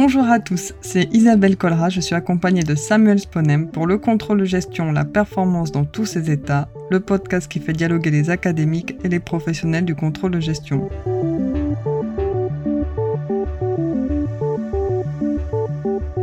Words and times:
Bonjour 0.00 0.28
à 0.28 0.38
tous, 0.38 0.74
c'est 0.80 1.12
Isabelle 1.12 1.56
Colra, 1.56 1.88
je 1.88 2.00
suis 2.00 2.14
accompagnée 2.14 2.62
de 2.62 2.76
Samuel 2.76 3.18
Sponem 3.18 3.68
pour 3.68 3.84
le 3.84 3.98
contrôle 3.98 4.38
de 4.38 4.44
gestion, 4.44 4.92
la 4.92 5.04
performance 5.04 5.72
dans 5.72 5.84
tous 5.84 6.06
ses 6.06 6.30
états, 6.30 6.68
le 6.88 7.00
podcast 7.00 7.50
qui 7.50 7.58
fait 7.58 7.72
dialoguer 7.72 8.12
les 8.12 8.30
académiques 8.30 8.94
et 9.02 9.08
les 9.08 9.18
professionnels 9.18 9.84
du 9.84 9.96
contrôle 9.96 10.30
de 10.30 10.38
gestion. 10.38 10.88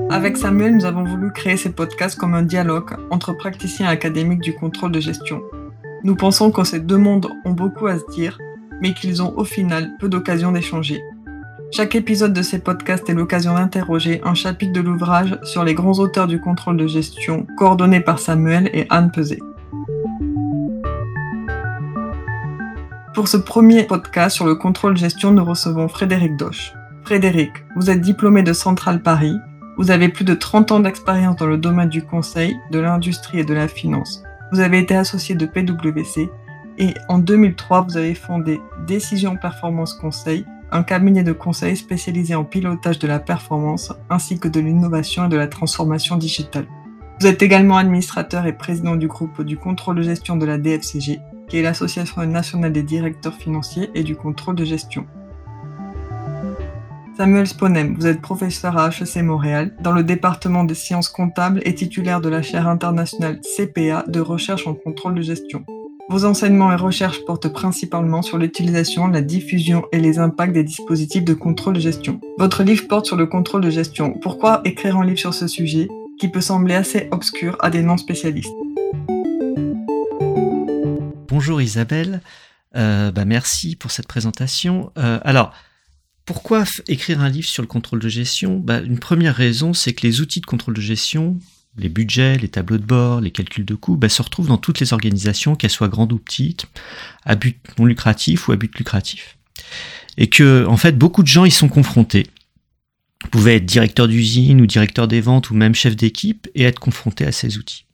Avec 0.09 0.37
Samuel, 0.37 0.77
nous 0.77 0.85
avons 0.85 1.03
voulu 1.03 1.33
créer 1.33 1.57
ces 1.57 1.73
podcasts 1.73 2.17
comme 2.17 2.33
un 2.33 2.43
dialogue 2.43 2.95
entre 3.11 3.33
praticiens 3.33 3.89
académiques 3.89 4.39
du 4.39 4.53
contrôle 4.53 4.93
de 4.93 5.01
gestion. 5.01 5.41
Nous 6.05 6.15
pensons 6.15 6.49
que 6.49 6.63
ces 6.63 6.79
deux 6.79 6.97
mondes 6.97 7.27
ont 7.43 7.51
beaucoup 7.51 7.87
à 7.87 7.99
se 7.99 8.05
dire, 8.13 8.37
mais 8.81 8.93
qu'ils 8.93 9.21
ont 9.21 9.33
au 9.35 9.43
final 9.43 9.91
peu 9.99 10.07
d'occasion 10.07 10.53
d'échanger. 10.53 11.01
Chaque 11.71 11.95
épisode 11.95 12.33
de 12.33 12.41
ces 12.41 12.59
podcasts 12.59 13.09
est 13.09 13.13
l'occasion 13.13 13.55
d'interroger 13.55 14.21
un 14.23 14.33
chapitre 14.33 14.71
de 14.71 14.81
l'ouvrage 14.81 15.37
sur 15.43 15.63
les 15.63 15.73
grands 15.73 15.99
auteurs 15.99 16.27
du 16.27 16.39
contrôle 16.39 16.77
de 16.77 16.87
gestion, 16.87 17.45
coordonné 17.57 17.99
par 17.99 18.19
Samuel 18.19 18.69
et 18.73 18.85
Anne 18.89 19.11
Peset. 19.11 19.39
Pour 23.13 23.27
ce 23.27 23.37
premier 23.37 23.83
podcast 23.83 24.35
sur 24.35 24.45
le 24.45 24.55
contrôle 24.55 24.93
de 24.93 24.99
gestion, 24.99 25.31
nous 25.31 25.43
recevons 25.43 25.87
Frédéric 25.87 26.37
Doche. 26.37 26.73
Frédéric, 27.03 27.51
vous 27.75 27.89
êtes 27.89 28.01
diplômé 28.01 28.43
de 28.43 28.53
Centrale 28.53 29.01
Paris, 29.01 29.35
vous 29.77 29.91
avez 29.91 30.09
plus 30.09 30.25
de 30.25 30.33
30 30.33 30.71
ans 30.71 30.79
d'expérience 30.79 31.35
dans 31.35 31.47
le 31.47 31.57
domaine 31.57 31.89
du 31.89 32.03
conseil, 32.03 32.55
de 32.71 32.79
l'industrie 32.79 33.39
et 33.39 33.43
de 33.43 33.53
la 33.53 33.67
finance. 33.67 34.23
Vous 34.51 34.59
avez 34.59 34.79
été 34.79 34.95
associé 34.95 35.35
de 35.35 35.45
PwC 35.45 36.29
et 36.77 36.93
en 37.07 37.19
2003, 37.19 37.81
vous 37.81 37.97
avez 37.97 38.15
fondé 38.15 38.59
Décision 38.85 39.35
Performance 39.35 39.93
Conseil, 39.93 40.45
un 40.75 40.83
cabinet 40.83 41.23
de 41.23 41.31
conseil 41.31 41.77
spécialisé 41.77 42.35
en 42.35 42.43
pilotage 42.43 42.99
de 42.99 43.07
la 43.07 43.19
performance 43.19 43.93
ainsi 44.09 44.39
que 44.39 44.49
de 44.49 44.59
l'innovation 44.59 45.25
et 45.25 45.29
de 45.29 45.37
la 45.37 45.47
transformation 45.47 46.17
digitale. 46.17 46.67
Vous 47.21 47.27
êtes 47.27 47.41
également 47.41 47.77
administrateur 47.77 48.45
et 48.45 48.51
président 48.51 48.97
du 48.97 49.07
groupe 49.07 49.41
du 49.41 49.55
contrôle 49.55 49.95
de 49.95 50.01
gestion 50.01 50.35
de 50.35 50.45
la 50.45 50.57
DFCG, 50.57 51.21
qui 51.47 51.57
est 51.57 51.61
l'Association 51.61 52.25
nationale 52.25 52.73
des 52.73 52.83
directeurs 52.83 53.35
financiers 53.35 53.89
et 53.95 54.03
du 54.03 54.17
contrôle 54.17 54.55
de 54.55 54.65
gestion. 54.65 55.05
Samuel 57.15 57.47
Sponem, 57.47 57.95
vous 57.95 58.07
êtes 58.07 58.21
professeur 58.21 58.77
à 58.77 58.89
HEC 58.89 59.23
Montréal 59.23 59.73
dans 59.79 59.93
le 59.93 60.03
département 60.03 60.65
des 60.65 60.75
sciences 60.75 61.07
comptables 61.07 61.61
et 61.63 61.73
titulaire 61.73 62.19
de 62.19 62.27
la 62.27 62.41
chaire 62.41 62.67
internationale 62.67 63.39
CPA 63.55 64.03
de 64.09 64.19
recherche 64.19 64.67
en 64.67 64.73
contrôle 64.73 65.15
de 65.15 65.21
gestion. 65.21 65.65
Vos 66.07 66.23
enseignements 66.23 66.71
et 66.71 66.75
recherches 66.75 67.25
portent 67.25 67.47
principalement 67.47 68.21
sur 68.21 68.37
l'utilisation, 68.37 69.07
la 69.07 69.23
diffusion 69.23 69.85
et 69.91 69.99
les 69.99 70.19
impacts 70.19 70.53
des 70.53 70.63
dispositifs 70.63 71.23
de 71.23 71.33
contrôle 71.33 71.73
de 71.73 71.79
gestion. 71.79 72.21
Votre 72.37 72.61
livre 72.61 72.87
porte 72.87 73.07
sur 73.07 73.15
le 73.15 73.25
contrôle 73.25 73.61
de 73.61 73.71
gestion. 73.71 74.13
Pourquoi 74.21 74.61
écrire 74.65 74.97
un 74.97 75.05
livre 75.05 75.17
sur 75.17 75.33
ce 75.33 75.47
sujet 75.47 75.87
qui 76.19 76.29
peut 76.29 76.41
sembler 76.41 76.75
assez 76.75 77.07
obscur 77.09 77.57
à 77.59 77.71
des 77.71 77.81
non-spécialistes? 77.81 78.53
Bonjour 81.27 81.59
Isabelle, 81.59 82.21
euh, 82.75 83.11
bah 83.11 83.25
merci 83.25 83.75
pour 83.75 83.89
cette 83.89 84.07
présentation. 84.07 84.91
Euh, 84.99 85.19
alors, 85.23 85.53
pourquoi 86.25 86.65
écrire 86.87 87.19
un 87.19 87.29
livre 87.29 87.47
sur 87.47 87.63
le 87.63 87.67
contrôle 87.67 87.99
de 87.99 88.09
gestion? 88.09 88.59
Bah, 88.59 88.79
Une 88.79 88.99
première 88.99 89.35
raison, 89.35 89.73
c'est 89.73 89.93
que 89.93 90.05
les 90.05 90.21
outils 90.21 90.39
de 90.39 90.45
contrôle 90.45 90.75
de 90.75 90.81
gestion, 90.81 91.39
les 91.77 91.89
budgets, 91.89 92.37
les 92.37 92.47
tableaux 92.47 92.77
de 92.77 92.85
bord, 92.85 93.21
les 93.21 93.31
calculs 93.31 93.65
de 93.65 93.75
coûts, 93.75 93.97
bah, 93.97 94.09
se 94.09 94.21
retrouvent 94.21 94.47
dans 94.47 94.57
toutes 94.57 94.79
les 94.79 94.93
organisations, 94.93 95.55
qu'elles 95.55 95.69
soient 95.69 95.87
grandes 95.87 96.13
ou 96.13 96.17
petites, 96.17 96.65
à 97.23 97.35
but 97.35 97.57
non 97.77 97.85
lucratif 97.85 98.47
ou 98.47 98.51
à 98.51 98.55
but 98.55 98.77
lucratif. 98.77 99.37
Et 100.17 100.27
que, 100.27 100.65
en 100.65 100.77
fait, 100.77 100.97
beaucoup 100.97 101.23
de 101.23 101.27
gens 101.27 101.45
y 101.45 101.51
sont 101.51 101.67
confrontés. 101.67 102.27
Vous 103.23 103.29
pouvez 103.29 103.55
être 103.55 103.65
directeur 103.65 104.07
d'usine 104.07 104.61
ou 104.61 104.65
directeur 104.65 105.07
des 105.07 105.21
ventes 105.21 105.49
ou 105.49 105.55
même 105.55 105.75
chef 105.75 105.95
d'équipe 105.95 106.47
et 106.55 106.63
être 106.63 106.79
confronté 106.79 107.25
à 107.25 107.31
ces 107.31 107.57
outils. 107.57 107.85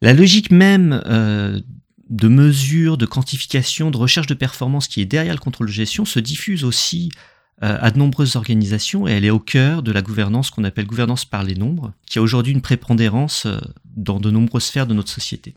La 0.00 0.14
logique 0.14 0.50
même 0.50 1.02
euh, 1.06 1.60
de 2.08 2.28
mesure, 2.28 2.96
de 2.96 3.06
quantification, 3.06 3.90
de 3.90 3.96
recherche 3.96 4.26
de 4.26 4.34
performance 4.34 4.88
qui 4.88 5.00
est 5.00 5.06
derrière 5.06 5.34
le 5.34 5.40
contrôle 5.40 5.66
de 5.66 5.72
gestion 5.72 6.04
se 6.04 6.18
diffuse 6.18 6.64
aussi 6.64 7.10
à 7.60 7.90
de 7.90 7.98
nombreuses 7.98 8.36
organisations 8.36 9.08
et 9.08 9.12
elle 9.12 9.24
est 9.24 9.30
au 9.30 9.40
cœur 9.40 9.82
de 9.82 9.90
la 9.90 10.02
gouvernance 10.02 10.50
qu'on 10.50 10.64
appelle 10.64 10.86
gouvernance 10.86 11.24
par 11.24 11.42
les 11.42 11.54
nombres, 11.54 11.92
qui 12.06 12.18
a 12.18 12.22
aujourd'hui 12.22 12.52
une 12.52 12.60
prépondérance 12.60 13.46
euh, 13.46 13.58
dans 13.84 14.20
de 14.20 14.30
nombreuses 14.30 14.64
sphères 14.64 14.86
de 14.86 14.94
notre 14.94 15.10
société. 15.10 15.54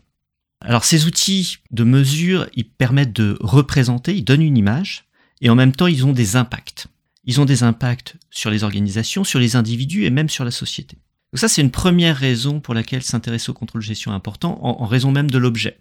Alors 0.60 0.84
ces 0.84 1.06
outils 1.06 1.58
de 1.70 1.84
mesure, 1.84 2.46
ils 2.54 2.68
permettent 2.68 3.12
de 3.12 3.36
représenter, 3.40 4.16
ils 4.16 4.24
donnent 4.24 4.42
une 4.42 4.56
image, 4.56 5.04
et 5.40 5.50
en 5.50 5.54
même 5.54 5.72
temps 5.72 5.86
ils 5.86 6.06
ont 6.06 6.12
des 6.12 6.36
impacts. 6.36 6.88
Ils 7.24 7.40
ont 7.40 7.44
des 7.44 7.62
impacts 7.62 8.16
sur 8.30 8.50
les 8.50 8.64
organisations, 8.64 9.22
sur 9.22 9.38
les 9.38 9.54
individus 9.54 10.04
et 10.04 10.10
même 10.10 10.28
sur 10.28 10.44
la 10.44 10.50
société. 10.50 10.98
Donc 11.32 11.38
ça 11.38 11.48
c'est 11.48 11.62
une 11.62 11.70
première 11.70 12.16
raison 12.16 12.60
pour 12.60 12.74
laquelle 12.74 13.02
s'intéresser 13.02 13.50
au 13.50 13.54
contrôle 13.54 13.80
de 13.80 13.86
gestion 13.86 14.12
est 14.12 14.16
important, 14.16 14.58
en 14.62 14.86
raison 14.86 15.12
même 15.12 15.30
de 15.30 15.38
l'objet. 15.38 15.78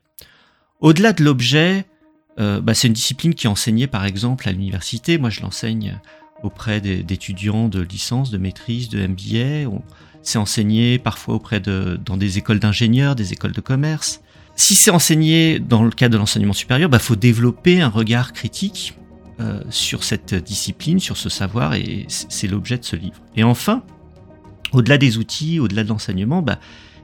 Au-delà 0.81 1.13
de 1.13 1.23
l'objet, 1.23 1.85
euh, 2.39 2.61
bah, 2.61 2.73
c'est 2.73 2.87
une 2.87 2.93
discipline 2.93 3.33
qui 3.33 3.47
est 3.47 3.49
enseignée 3.49 3.87
par 3.87 4.05
exemple 4.05 4.47
à 4.47 4.51
l'université. 4.51 5.17
Moi, 5.17 5.29
je 5.29 5.41
l'enseigne 5.41 5.99
auprès 6.43 6.81
d'étudiants 6.81 7.67
de 7.67 7.81
licence, 7.81 8.31
de 8.31 8.37
maîtrise, 8.37 8.89
de 8.89 9.05
MBA. 9.05 9.71
C'est 10.23 10.37
enseigné 10.37 10.97
parfois 10.99 11.35
auprès 11.35 11.59
de 11.59 11.99
dans 12.03 12.17
des 12.17 12.37
écoles 12.37 12.59
d'ingénieurs, 12.59 13.15
des 13.15 13.33
écoles 13.33 13.51
de 13.51 13.61
commerce. 13.61 14.21
Si 14.55 14.75
c'est 14.75 14.91
enseigné 14.91 15.59
dans 15.59 15.83
le 15.83 15.91
cadre 15.91 16.13
de 16.13 16.17
l'enseignement 16.17 16.53
supérieur, 16.53 16.89
il 16.89 16.91
bah, 16.91 16.99
faut 16.99 17.15
développer 17.15 17.81
un 17.81 17.89
regard 17.89 18.33
critique 18.33 18.95
euh, 19.39 19.59
sur 19.69 20.03
cette 20.03 20.35
discipline, 20.35 20.99
sur 20.99 21.17
ce 21.17 21.29
savoir, 21.29 21.73
et 21.73 22.05
c'est 22.07 22.47
l'objet 22.47 22.77
de 22.77 22.83
ce 22.83 22.95
livre. 22.95 23.21
Et 23.35 23.43
enfin, 23.43 23.83
au-delà 24.71 24.97
des 24.97 25.17
outils, 25.17 25.59
au-delà 25.59 25.83
de 25.83 25.89
l'enseignement, 25.89 26.41
bah, 26.41 26.59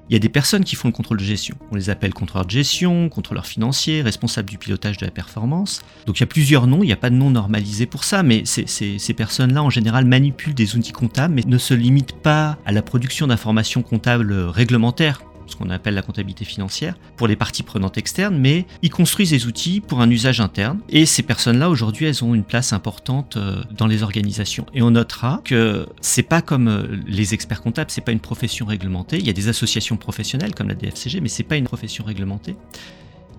il 0.09 0.13
y 0.13 0.15
a 0.15 0.19
des 0.19 0.29
personnes 0.29 0.63
qui 0.63 0.75
font 0.75 0.87
le 0.87 0.93
contrôle 0.93 1.17
de 1.17 1.23
gestion. 1.23 1.55
On 1.71 1.75
les 1.75 1.89
appelle 1.89 2.13
contrôleurs 2.13 2.45
de 2.45 2.51
gestion, 2.51 3.09
contrôleurs 3.09 3.45
financiers, 3.45 4.01
responsables 4.01 4.49
du 4.49 4.57
pilotage 4.57 4.97
de 4.97 5.05
la 5.05 5.11
performance. 5.11 5.81
Donc 6.05 6.19
il 6.19 6.21
y 6.21 6.23
a 6.23 6.27
plusieurs 6.27 6.67
noms, 6.67 6.83
il 6.83 6.87
n'y 6.87 6.93
a 6.93 6.97
pas 6.97 7.09
de 7.09 7.15
nom 7.15 7.29
normalisé 7.29 7.85
pour 7.85 8.03
ça, 8.03 8.23
mais 8.23 8.43
ces 8.45 9.13
personnes-là 9.13 9.61
en 9.61 9.69
général 9.69 10.05
manipulent 10.05 10.53
des 10.53 10.75
outils 10.75 10.93
comptables, 10.93 11.33
mais 11.33 11.43
ne 11.45 11.57
se 11.57 11.73
limitent 11.73 12.15
pas 12.15 12.57
à 12.65 12.71
la 12.71 12.81
production 12.81 13.27
d'informations 13.27 13.81
comptables 13.81 14.33
réglementaires 14.33 15.21
ce 15.47 15.55
qu'on 15.55 15.69
appelle 15.69 15.93
la 15.93 16.01
comptabilité 16.01 16.45
financière, 16.45 16.95
pour 17.15 17.27
les 17.27 17.35
parties 17.35 17.63
prenantes 17.63 17.97
externes, 17.97 18.37
mais 18.37 18.65
ils 18.81 18.89
construisent 18.89 19.31
des 19.31 19.45
outils 19.45 19.81
pour 19.81 20.01
un 20.01 20.09
usage 20.09 20.39
interne. 20.39 20.79
Et 20.89 21.05
ces 21.05 21.23
personnes-là, 21.23 21.69
aujourd'hui, 21.69 22.05
elles 22.05 22.23
ont 22.23 22.33
une 22.33 22.43
place 22.43 22.73
importante 22.73 23.37
euh, 23.37 23.63
dans 23.71 23.87
les 23.87 24.03
organisations. 24.03 24.65
Et 24.73 24.81
on 24.81 24.91
notera 24.91 25.41
que 25.43 25.87
c'est 26.01 26.23
pas 26.23 26.41
comme 26.41 26.67
euh, 26.67 26.97
les 27.07 27.33
experts 27.33 27.61
comptables, 27.61 27.91
c'est 27.91 28.01
pas 28.01 28.11
une 28.11 28.19
profession 28.19 28.65
réglementée. 28.65 29.17
Il 29.17 29.25
y 29.25 29.29
a 29.29 29.33
des 29.33 29.47
associations 29.47 29.97
professionnelles 29.97 30.53
comme 30.53 30.69
la 30.69 30.75
DFCG, 30.75 31.21
mais 31.21 31.29
c'est 31.29 31.43
pas 31.43 31.57
une 31.57 31.65
profession 31.65 32.03
réglementée. 32.03 32.55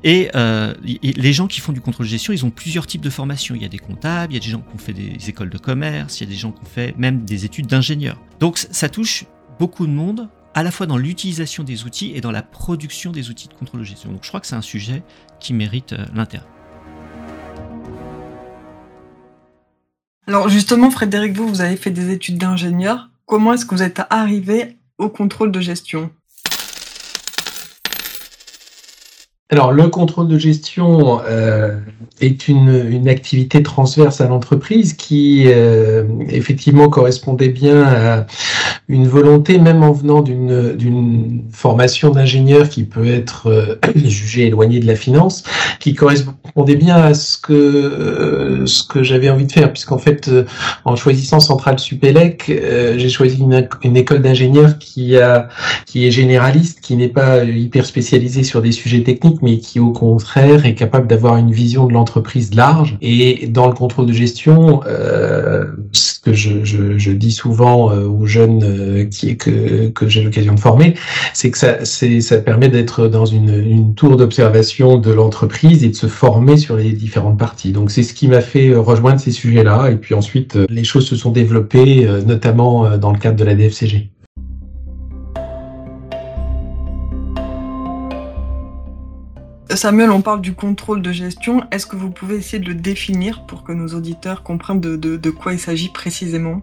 Et 0.05 0.31
euh, 0.35 0.75
les 0.83 1.33
gens 1.33 1.49
qui 1.49 1.61
font 1.61 1.73
du 1.73 1.81
contrôle 1.81 2.07
de 2.07 2.11
gestion, 2.11 2.33
ils 2.33 2.45
ont 2.45 2.51
plusieurs 2.51 2.87
types 2.87 3.01
de 3.01 3.11
formations. 3.11 3.55
Il 3.55 3.63
y 3.63 3.65
a 3.65 3.69
des 3.69 3.79
comptables, 3.79 4.33
il 4.33 4.37
y 4.37 4.39
a 4.39 4.43
des 4.43 4.51
gens 4.51 4.61
qui 4.61 4.75
ont 4.75 4.79
fait 4.79 4.93
des 4.93 5.29
écoles 5.29 5.51
de 5.51 5.59
commerce, 5.59 6.21
il 6.21 6.25
y 6.25 6.27
a 6.27 6.31
des 6.31 6.39
gens 6.39 6.53
qui 6.53 6.63
ont 6.63 6.69
fait 6.73 6.97
même 6.97 7.25
des 7.25 7.45
études 7.45 7.67
d'ingénieurs. 7.67 8.21
Donc 8.39 8.59
ça 8.59 8.89
touche 8.89 9.25
beaucoup 9.59 9.87
de 9.87 9.93
monde 9.93 10.29
à 10.55 10.63
la 10.63 10.71
fois 10.71 10.87
dans 10.87 10.97
l'utilisation 10.97 11.65
des 11.65 11.85
outils 11.85 12.13
et 12.15 12.21
dans 12.21 12.31
la 12.31 12.43
production 12.43 13.13
des 13.13 13.31
outils 13.31 13.49
de 13.49 13.55
contrôle 13.55 13.81
de 13.81 13.85
gestion. 13.85 14.11
Donc 14.11 14.25
je 14.25 14.29
crois 14.29 14.41
que 14.41 14.47
c'est 14.47 14.57
un 14.57 14.63
sujet 14.63 15.03
qui 15.41 15.53
mérite 15.53 15.93
euh, 15.93 16.05
l'intérêt. 16.15 16.47
Alors 20.27 20.49
justement, 20.49 20.91
Frédéric, 20.91 21.35
vous, 21.35 21.49
vous 21.49 21.61
avez 21.61 21.77
fait 21.77 21.91
des 21.91 22.11
études 22.11 22.39
d'ingénieur. 22.39 23.09
Comment 23.25 23.55
est-ce 23.55 23.65
que 23.65 23.75
vous 23.75 23.83
êtes 23.83 24.03
arrivé 24.11 24.77
au 24.99 25.09
contrôle 25.09 25.53
de 25.53 25.61
gestion? 25.61 26.11
Alors, 29.51 29.73
le 29.73 29.89
contrôle 29.89 30.29
de 30.29 30.37
gestion 30.37 31.21
euh, 31.25 31.81
est 32.21 32.49
une, 32.49 33.09
activité 33.09 33.63
transverse 33.63 34.21
à 34.21 34.29
l'entreprise 34.29 34.93
qui, 34.93 35.45
euh, 35.47 36.05
effectivement, 36.29 36.91
correspondait 36.91 37.49
bien 37.49 37.83
à 37.83 38.27
une 38.89 39.07
volonté, 39.07 39.59
même 39.59 39.83
en 39.83 39.93
venant 39.93 40.23
d'une 40.23 41.43
formation 41.53 42.11
d'ingénieur 42.11 42.71
qui 42.71 42.85
peut 42.85 43.07
être 43.07 43.49
euh, 43.49 43.79
jugée 43.95 44.47
éloignée 44.47 44.81
de 44.81 44.87
la 44.87 44.97
finance, 44.97 45.45
qui 45.79 45.95
correspondait 45.95 46.77
bien 46.77 46.97
à 46.97 47.13
ce 47.13 47.37
que, 47.37 47.53
euh, 47.53 48.67
ce 48.67 48.83
que 48.83 49.03
j'avais 49.03 49.29
envie 49.29 49.45
de 49.45 49.53
faire, 49.53 49.71
puisqu'en 49.73 49.99
fait, 49.99 50.29
euh, 50.29 50.45
en 50.87 50.97
choisissant 50.97 51.39
Centrale 51.39 51.79
Supélec, 51.79 52.47
j'ai 52.47 53.09
choisi 53.09 53.41
une, 53.41 53.69
une 53.83 53.97
école 53.97 54.23
d'ingénieur 54.23 54.79
qui, 54.79 55.17
a, 55.17 55.49
qui 55.85 56.07
est 56.07 56.11
généraliste, 56.11 56.81
qui 56.81 56.97
n'est 56.97 57.09
pas 57.09 57.45
hyper 57.45 57.85
spécialisée 57.85 58.43
sur 58.43 58.63
des 58.63 58.73
sujets 58.73 59.03
techniques, 59.03 59.38
mais 59.43 59.59
qui 59.59 59.81
au 59.81 59.93
contraire 59.93 60.67
est 60.67 60.75
capable 60.75 61.07
d'avoir 61.07 61.37
une 61.37 61.51
vision 61.51 61.87
de 61.87 61.93
l'entreprise 61.93 62.55
large. 62.55 62.97
Et 63.01 63.47
dans 63.49 63.67
le 63.67 63.75
contrôle 63.75 64.07
de 64.07 64.13
gestion, 64.13 64.83
euh, 64.87 65.67
ce 65.93 66.21
que 66.21 66.33
je, 66.33 66.65
je, 66.65 66.99
je, 66.99 67.11
dis 67.11 67.33
souvent 67.33 67.91
euh, 67.91 68.07
aux 68.07 68.27
jeunes 68.27 68.63
euh, 68.65 69.05
qui, 69.05 69.37
que, 69.37 69.89
que 69.89 70.09
j'ai 70.09 70.23
l'occasion 70.23 70.55
de 70.55 70.61
former, 70.61 70.95
c'est 71.33 71.51
que 71.51 71.59
ça, 71.59 71.85
ça 71.85 72.37
permet 72.39 72.69
d'être 72.69 73.09
dans 73.09 73.27
une, 73.27 73.55
une 73.55 73.95
tour 73.95 74.17
d'observation 74.17 74.99
de 74.99 75.11
l'entreprise 75.11 75.85
et 75.85 75.89
de 75.89 75.97
se 75.97 76.07
former 76.07 76.57
sur 76.57 76.77
les 76.77 76.93
différentes 76.93 77.39
parties. 77.39 77.73
Donc 77.73 77.91
c'est 77.91 78.03
ce 78.03 78.15
qui 78.15 78.29
m'a 78.29 78.41
fait 78.41 78.75
rejoindre 78.75 79.21
ces 79.21 79.33
sujets-là. 79.33 79.91
Et 79.91 79.97
puis 79.97 80.15
ensuite, 80.15 80.59
les 80.69 80.85
choses 80.85 81.07
se 81.07 81.17
sont 81.17 81.31
développées, 81.31 82.09
notamment 82.27 82.97
dans 82.99 83.13
le 83.13 83.19
cadre 83.19 83.37
de 83.37 83.45
la 83.45 83.55
DFCG. 83.55 84.11
Samuel, 89.75 90.11
on 90.11 90.23
parle 90.23 90.41
du 90.41 90.55
contrôle 90.55 91.03
de 91.03 91.13
gestion. 91.13 91.63
Est-ce 91.71 91.87
que 91.87 91.97
vous 91.97 92.11
pouvez 92.11 92.37
essayer 92.37 92.59
de 92.59 92.69
le 92.69 92.75
définir 92.75 93.45
pour 93.47 93.65
que 93.65 93.73
nos 93.73 93.89
auditeurs 93.89 94.43
comprennent 94.43 94.81
de, 94.81 95.31
quoi 95.31 95.53
il 95.53 95.59
s'agit 95.59 95.91
précisément? 95.91 96.63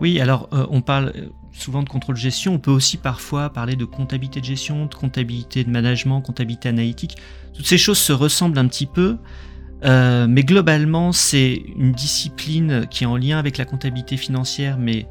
Oui, 0.00 0.20
alors 0.20 0.48
euh, 0.52 0.66
on 0.70 0.80
parle 0.80 1.12
euh, 1.14 1.26
souvent 1.52 1.82
de 1.82 1.88
contrôle 1.88 2.16
de 2.16 2.20
gestion. 2.20 2.54
On 2.54 2.58
peut 2.58 2.70
aussi 2.70 2.96
parfois 2.96 3.50
parler 3.50 3.76
de 3.76 3.84
comptabilité 3.84 4.40
de 4.40 4.46
gestion, 4.46 4.86
de 4.86 4.94
comptabilité 4.94 5.64
de 5.64 5.70
management, 5.70 6.20
comptabilité 6.22 6.68
analytique. 6.68 7.16
Toutes 7.54 7.66
ces 7.66 7.78
choses 7.78 7.98
se 7.98 8.12
ressemblent 8.12 8.58
un 8.58 8.66
petit 8.66 8.86
peu. 8.86 9.18
Euh, 9.84 10.26
mais 10.26 10.42
globalement, 10.42 11.12
c'est 11.12 11.62
une 11.76 11.92
discipline 11.92 12.86
qui 12.90 13.04
est 13.04 13.06
en 13.06 13.16
lien 13.16 13.38
avec 13.38 13.58
la 13.58 13.66
comptabilité 13.66 14.16
financière, 14.16 14.78
mais 14.78 15.06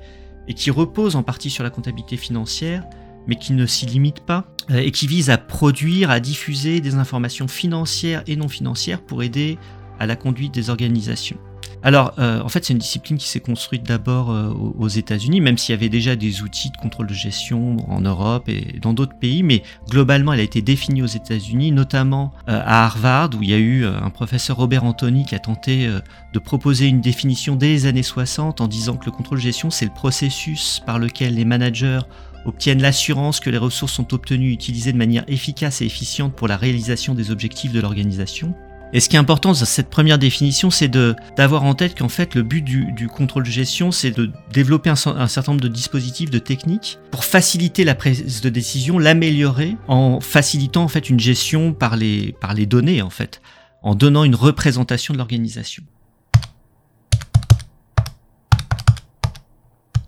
et 0.47 0.53
qui 0.53 0.71
repose 0.71 1.15
en 1.15 1.23
partie 1.23 1.49
sur 1.49 1.63
la 1.63 1.69
comptabilité 1.69 2.17
financière, 2.17 2.83
mais 3.27 3.35
qui 3.35 3.53
ne 3.53 3.65
s'y 3.65 3.85
limite 3.85 4.21
pas, 4.21 4.45
euh, 4.71 4.77
et 4.77 4.91
qui 4.91 5.07
vise 5.07 5.29
à 5.29 5.37
produire, 5.37 6.09
à 6.09 6.19
diffuser 6.19 6.79
des 6.79 6.95
informations 6.95 7.47
financières 7.47 8.23
et 8.27 8.35
non 8.35 8.47
financières 8.47 9.01
pour 9.01 9.23
aider 9.23 9.57
à 9.99 10.05
la 10.05 10.15
conduite 10.15 10.53
des 10.53 10.69
organisations. 10.69 11.37
Alors, 11.85 12.13
euh, 12.17 12.41
en 12.41 12.47
fait, 12.47 12.63
c'est 12.63 12.71
une 12.71 12.79
discipline 12.79 13.17
qui 13.17 13.27
s'est 13.27 13.41
construite 13.41 13.83
d'abord 13.83 14.31
euh, 14.31 14.47
aux 14.53 14.87
États-Unis, 14.87 15.41
même 15.41 15.57
s'il 15.57 15.75
y 15.75 15.77
avait 15.77 15.89
déjà 15.89 16.15
des 16.15 16.41
outils 16.41 16.71
de 16.71 16.77
contrôle 16.77 17.07
de 17.07 17.13
gestion 17.13 17.75
en 17.91 17.99
Europe 17.99 18.47
et 18.47 18.79
dans 18.81 18.93
d'autres 18.93 19.17
pays, 19.19 19.43
mais 19.43 19.63
globalement, 19.89 20.31
elle 20.31 20.39
a 20.39 20.43
été 20.43 20.61
définie 20.61 21.01
aux 21.01 21.07
États-Unis, 21.07 21.73
notamment 21.73 22.31
à 22.47 22.85
Harvard, 22.85 23.31
où 23.37 23.43
il 23.43 23.49
y 23.49 23.53
a 23.53 23.57
eu 23.57 23.85
un 23.85 24.09
professeur 24.11 24.55
Robert 24.55 24.85
Anthony 24.85 25.25
qui 25.25 25.35
a 25.35 25.39
tenté 25.39 25.89
de 26.33 26.39
proposer 26.39 26.87
une 26.87 27.01
définition 27.01 27.57
dès 27.57 27.67
les 27.67 27.85
années 27.85 28.01
60 28.01 28.61
en 28.61 28.67
disant 28.69 28.95
que 28.95 29.05
le 29.05 29.11
contrôle 29.11 29.39
de 29.39 29.43
gestion, 29.43 29.69
c'est 29.69 29.85
le 29.85 29.93
processus 29.93 30.81
par 30.85 30.99
lequel 30.99 31.35
les 31.35 31.45
managers 31.45 31.99
obtiennent 32.45 32.81
l'assurance 32.81 33.39
que 33.39 33.49
les 33.49 33.57
ressources 33.57 33.93
sont 33.93 34.13
obtenues 34.13 34.51
utilisées 34.51 34.93
de 34.93 34.97
manière 34.97 35.23
efficace 35.27 35.81
et 35.81 35.85
efficiente 35.85 36.35
pour 36.35 36.47
la 36.47 36.57
réalisation 36.57 37.15
des 37.15 37.31
objectifs 37.31 37.71
de 37.71 37.79
l'organisation. 37.79 38.53
Et 38.95 38.99
ce 38.99 39.09
qui 39.09 39.15
est 39.15 39.19
important 39.19 39.49
dans 39.49 39.55
cette 39.55 39.89
première 39.89 40.19
définition, 40.19 40.69
c'est 40.69 40.87
d'avoir 40.87 41.63
en 41.63 41.73
tête 41.73 41.97
qu'en 41.97 42.09
fait, 42.09 42.35
le 42.35 42.43
but 42.43 42.61
du, 42.61 43.07
contrôle 43.07 43.43
de 43.43 43.49
gestion, 43.49 43.91
c'est 43.91 44.11
de 44.11 44.29
développer 44.51 44.91
un, 44.91 44.95
un, 45.07 45.27
certain 45.27 45.53
nombre 45.53 45.63
de 45.63 45.67
dispositifs, 45.67 46.29
de 46.29 46.37
techniques 46.37 46.99
pour 47.09 47.25
faciliter 47.25 47.85
la 47.85 47.95
prise 47.95 48.41
de 48.41 48.49
décision, 48.49 48.99
l'améliorer 48.99 49.75
en 49.87 50.19
facilitant 50.19 50.83
en 50.83 50.87
fait 50.87 51.09
une 51.09 51.19
gestion 51.19 51.73
par 51.73 51.95
les, 51.95 52.35
par 52.39 52.53
les 52.53 52.67
données 52.67 53.01
en 53.01 53.09
fait, 53.09 53.41
en 53.81 53.95
donnant 53.95 54.25
une 54.25 54.35
représentation 54.35 55.15
de 55.15 55.17
l'organisation. 55.17 55.83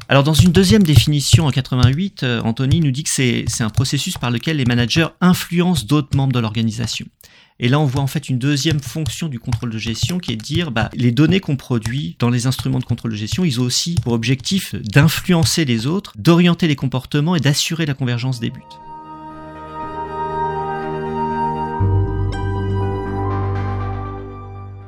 Alors 0.08 0.24
dans 0.24 0.34
une 0.34 0.52
deuxième 0.52 0.84
définition 0.84 1.48
en 1.48 1.52
88, 1.52 2.22
euh, 2.24 2.42
Anthony 2.42 2.80
nous 2.80 2.92
dit 2.92 3.04
que 3.04 3.10
c'est 3.10 3.46
un 3.62 3.72
processus 3.72 4.20
par 4.20 4.30
lequel 4.30 4.58
les 4.58 4.66
managers 4.66 5.08
influencent 5.20 5.86
d'autres 5.86 6.16
membres 6.16 6.34
de 6.34 6.40
l'organisation. 6.40 7.08
Et 7.60 7.70
là, 7.70 7.80
on 7.80 7.86
voit 7.86 8.02
en 8.02 8.08
fait 8.08 8.30
une 8.30 8.38
deuxième 8.38 8.80
fonction 8.80 9.30
du 9.30 9.40
contrôle 9.40 9.72
de 9.72 9.78
gestion 9.80 10.20
qui 10.20 10.34
est 10.34 10.36
de 10.36 10.44
dire 10.44 10.70
bah, 10.70 10.90
les 10.94 11.12
données 11.12 11.40
qu'on 11.40 11.56
produit 11.56 12.18
dans 12.20 12.30
les 12.30 12.46
instruments 12.46 12.80
de 12.80 12.86
contrôle 12.86 13.12
de 13.12 13.16
gestion, 13.16 13.46
ils 13.46 13.60
ont 13.60 13.64
aussi 13.64 13.96
pour 14.04 14.14
objectif 14.14 14.76
d'influencer 14.76 15.66
les 15.66 15.88
autres, 15.88 16.14
d'orienter 16.18 16.68
les 16.68 16.76
comportements 16.76 17.36
et 17.36 17.40
d'assurer 17.40 17.88
la 17.88 17.94
convergence 17.94 18.40
des 18.40 18.52
buts. 18.52 18.62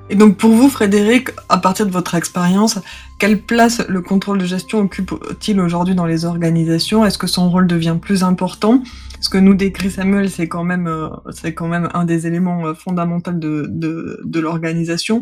Et 0.09 0.15
donc 0.15 0.37
pour 0.37 0.51
vous, 0.51 0.69
Frédéric, 0.69 1.29
à 1.49 1.57
partir 1.57 1.85
de 1.85 1.91
votre 1.91 2.15
expérience, 2.15 2.79
quelle 3.19 3.41
place 3.41 3.85
le 3.89 4.01
contrôle 4.01 4.37
de 4.37 4.45
gestion 4.45 4.79
occupe-t-il 4.79 5.59
aujourd'hui 5.59 5.95
dans 5.95 6.05
les 6.05 6.23
organisations? 6.23 7.05
Est-ce 7.05 7.17
que 7.17 7.27
son 7.27 7.49
rôle 7.49 7.67
devient 7.67 7.97
plus 8.01 8.23
important? 8.23 8.83
Ce 9.19 9.27
que 9.27 9.37
nous 9.37 9.53
décrit 9.53 9.91
Samuel, 9.91 10.29
c'est 10.29 10.47
quand 10.47 10.63
même, 10.63 10.87
euh, 10.87 11.09
c'est 11.31 11.53
quand 11.53 11.67
même 11.67 11.89
un 11.93 12.05
des 12.05 12.25
éléments 12.25 12.67
euh, 12.67 12.73
fondamentaux 12.73 13.33
de, 13.33 13.65
de, 13.67 14.21
de 14.23 14.39
l'organisation. 14.39 15.21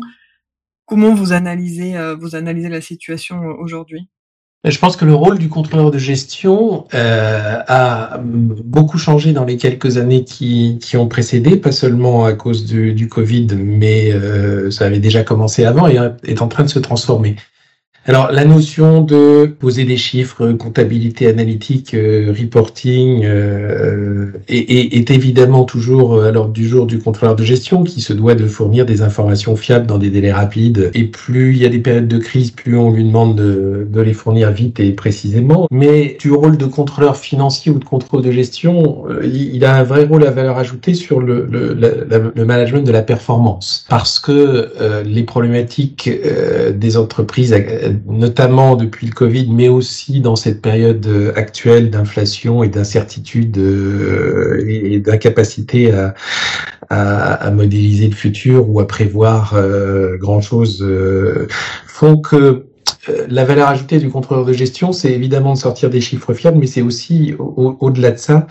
Comment 0.84 1.14
vous 1.14 1.32
analysez, 1.32 1.96
euh, 1.96 2.14
vous 2.14 2.36
analysez 2.36 2.68
la 2.68 2.80
situation 2.80 3.40
aujourd'hui? 3.58 4.08
Je 4.70 4.78
pense 4.78 4.96
que 4.96 5.04
le 5.04 5.14
rôle 5.14 5.38
du 5.38 5.48
contrôleur 5.48 5.90
de 5.90 5.98
gestion 5.98 6.86
euh, 6.94 7.58
a 7.68 8.18
beaucoup 8.22 8.98
changé 8.98 9.32
dans 9.32 9.44
les 9.44 9.56
quelques 9.56 9.96
années 9.96 10.24
qui, 10.24 10.78
qui, 10.80 10.96
ont 10.96 11.06
précédé, 11.06 11.56
pas 11.56 11.72
seulement 11.72 12.24
à 12.24 12.32
cause 12.32 12.64
du, 12.64 12.92
du 12.92 13.08
Covid, 13.08 13.46
mais 13.56 14.12
euh, 14.12 14.70
ça 14.70 14.86
avait 14.86 14.98
déjà 14.98 15.22
commencé 15.22 15.64
avant 15.64 15.88
et 15.88 15.98
est 16.24 16.42
en 16.42 16.48
train 16.48 16.64
de 16.64 16.68
se 16.68 16.78
transformer. 16.78 17.36
Alors 18.08 18.30
la 18.30 18.44
notion 18.44 19.02
de 19.02 19.46
poser 19.46 19.84
des 19.84 19.96
chiffres, 19.96 20.52
comptabilité 20.52 21.26
analytique, 21.26 21.92
euh, 21.92 22.32
reporting, 22.38 23.24
euh, 23.24 24.30
est, 24.46 24.96
est, 24.96 25.10
évidemment 25.10 25.64
toujours 25.64 26.22
à 26.22 26.30
l'ordre 26.30 26.52
du 26.52 26.68
jour 26.68 26.86
du 26.86 27.00
contrôleur 27.00 27.34
de 27.34 27.42
gestion 27.42 27.82
qui 27.82 28.00
se 28.00 28.12
doit 28.12 28.36
de 28.36 28.46
fournir 28.46 28.86
des 28.86 29.02
informations 29.02 29.56
fiables 29.56 29.86
dans 29.86 29.98
des 29.98 30.10
délais 30.10 30.32
rapides. 30.32 30.92
Et 30.94 31.02
plus 31.02 31.56
il 31.56 31.58
y 31.58 31.66
a 31.66 31.68
des 31.68 31.80
périodes 31.80 32.06
de 32.06 32.18
crise, 32.18 32.52
plus 32.52 32.78
on 32.78 32.92
lui 32.92 33.02
demande 33.02 33.34
de, 33.34 33.88
de 33.90 34.00
les 34.00 34.12
fournir 34.14 34.52
vite 34.52 34.78
et 34.78 34.92
précisément. 34.92 35.66
Mais 35.72 36.16
du 36.20 36.30
rôle 36.30 36.58
de 36.58 36.66
contrôleur 36.66 37.16
financier 37.16 37.72
ou 37.72 37.80
de 37.80 37.84
contrôle 37.84 38.22
de 38.22 38.30
gestion, 38.30 39.04
euh, 39.10 39.26
il 39.26 39.64
a 39.64 39.74
un 39.74 39.82
vrai 39.82 40.04
rôle 40.04 40.24
à 40.24 40.30
valeur 40.30 40.58
ajoutée 40.58 40.94
sur 40.94 41.20
le, 41.20 41.44
le, 41.50 41.76
le 42.36 42.44
management 42.44 42.86
de 42.86 42.92
la 42.92 43.02
performance 43.02 43.84
parce 43.88 44.20
que 44.20 45.02
les 45.04 45.24
problématiques 45.24 46.08
des 46.74 46.96
entreprises 46.96 47.52
notamment 48.06 48.76
depuis 48.76 49.06
le 49.06 49.12
Covid, 49.12 49.48
mais 49.50 49.68
aussi 49.68 50.20
dans 50.20 50.36
cette 50.36 50.60
période 50.60 51.06
euh, 51.06 51.32
actuelle 51.36 51.90
d'inflation 51.90 52.62
et 52.62 52.68
d'incertitude 52.68 53.56
euh, 53.58 54.64
et 54.66 54.98
d'incapacité 55.00 55.92
à, 55.92 56.14
à, 56.90 57.50
modéliser 57.50 58.08
le 58.08 58.14
futur 58.14 58.68
ou 58.68 58.80
à 58.80 58.86
prévoir 58.86 59.54
euh, 59.54 60.16
grand-chose, 60.18 60.86
font 61.86 62.18
que 62.18 62.66
la 63.28 63.44
valeur 63.44 63.68
ajoutée 63.68 63.98
du 63.98 64.10
contrôleur 64.10 64.44
de 64.44 64.52
gestion, 64.52 64.92
c'est 64.92 65.12
évidemment 65.12 65.54
de 65.54 65.58
sortir 65.58 65.90
des 65.90 66.00
chiffres 66.00 66.34
fiables, 66.34 66.58
mais 66.58 66.66
c'est 66.66 66.82
aussi, 66.82 67.34
au-delà 67.38 68.10
de 68.10 68.18
ça, 68.18 68.46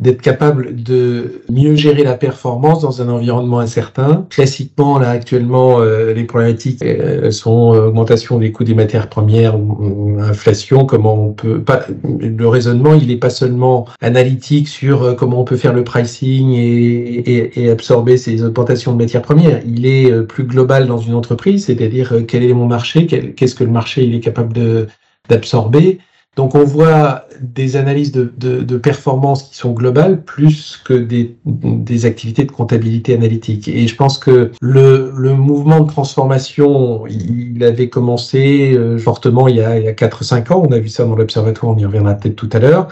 d'être 0.00 0.22
capable 0.22 0.74
de 0.74 1.42
mieux 1.48 1.76
gérer 1.76 2.02
la 2.02 2.14
performance 2.14 2.80
dans 2.80 3.00
un 3.00 3.08
environnement 3.08 3.60
incertain. 3.60 4.26
Classiquement, 4.28 4.98
là 4.98 5.10
actuellement, 5.10 5.80
euh, 5.80 6.12
les 6.12 6.24
problématiques 6.24 6.82
euh, 6.82 7.30
sont 7.30 7.74
euh, 7.74 7.86
augmentation 7.86 8.38
des 8.38 8.50
coûts 8.50 8.64
des 8.64 8.74
matières 8.74 9.08
premières 9.08 9.56
ou, 9.58 10.18
inflation. 10.20 10.84
Comment 10.84 11.14
on 11.14 11.32
peut 11.32 11.60
pas 11.60 11.86
le 12.02 12.48
raisonnement, 12.48 12.94
il 12.94 13.06
n'est 13.06 13.16
pas 13.16 13.30
seulement 13.30 13.86
analytique 14.00 14.66
sur 14.68 15.14
comment 15.16 15.40
on 15.40 15.44
peut 15.44 15.56
faire 15.56 15.72
le 15.72 15.84
pricing 15.84 16.50
et, 16.50 16.58
et, 16.58 17.62
et 17.62 17.70
absorber 17.70 18.16
ces 18.16 18.42
augmentations 18.42 18.92
de 18.92 18.98
matières 18.98 19.22
premières. 19.22 19.60
Il 19.66 19.86
est 19.86 20.22
plus 20.22 20.44
global 20.44 20.86
dans 20.86 20.98
une 20.98 21.14
entreprise, 21.14 21.66
c'est-à-dire 21.66 22.14
quel 22.26 22.42
est 22.42 22.52
mon 22.52 22.66
marché, 22.66 23.06
qu'est-ce 23.06 23.54
que 23.54 23.64
le 23.64 23.70
marché 23.70 24.04
il 24.04 24.14
est 24.14 24.20
capable 24.20 24.52
de 24.52 24.88
d'absorber 25.28 26.00
donc 26.36 26.54
on 26.54 26.64
voit 26.64 27.26
des 27.40 27.76
analyses 27.76 28.12
de, 28.12 28.32
de, 28.38 28.62
de, 28.62 28.76
performance 28.76 29.44
qui 29.44 29.56
sont 29.56 29.72
globales 29.72 30.22
plus 30.22 30.80
que 30.84 30.94
des, 30.94 31.36
des, 31.44 32.06
activités 32.06 32.44
de 32.44 32.50
comptabilité 32.50 33.14
analytique. 33.14 33.68
Et 33.68 33.86
je 33.86 33.94
pense 33.94 34.18
que 34.18 34.50
le, 34.60 35.12
le 35.16 35.34
mouvement 35.34 35.80
de 35.80 35.88
transformation, 35.88 37.06
il 37.06 37.62
avait 37.62 37.88
commencé 37.88 38.74
euh, 38.74 38.98
fortement 38.98 39.46
il 39.48 39.56
y 39.56 39.60
a, 39.60 39.78
il 39.78 39.84
y 39.84 39.88
a 39.88 39.92
4-5 39.92 40.52
ans. 40.52 40.62
On 40.68 40.72
a 40.72 40.78
vu 40.78 40.88
ça 40.88 41.04
dans 41.04 41.14
l'observatoire, 41.14 41.72
on 41.72 41.78
y 41.78 41.84
reviendra 41.84 42.14
peut-être 42.14 42.36
tout 42.36 42.50
à 42.52 42.58
l'heure. 42.58 42.88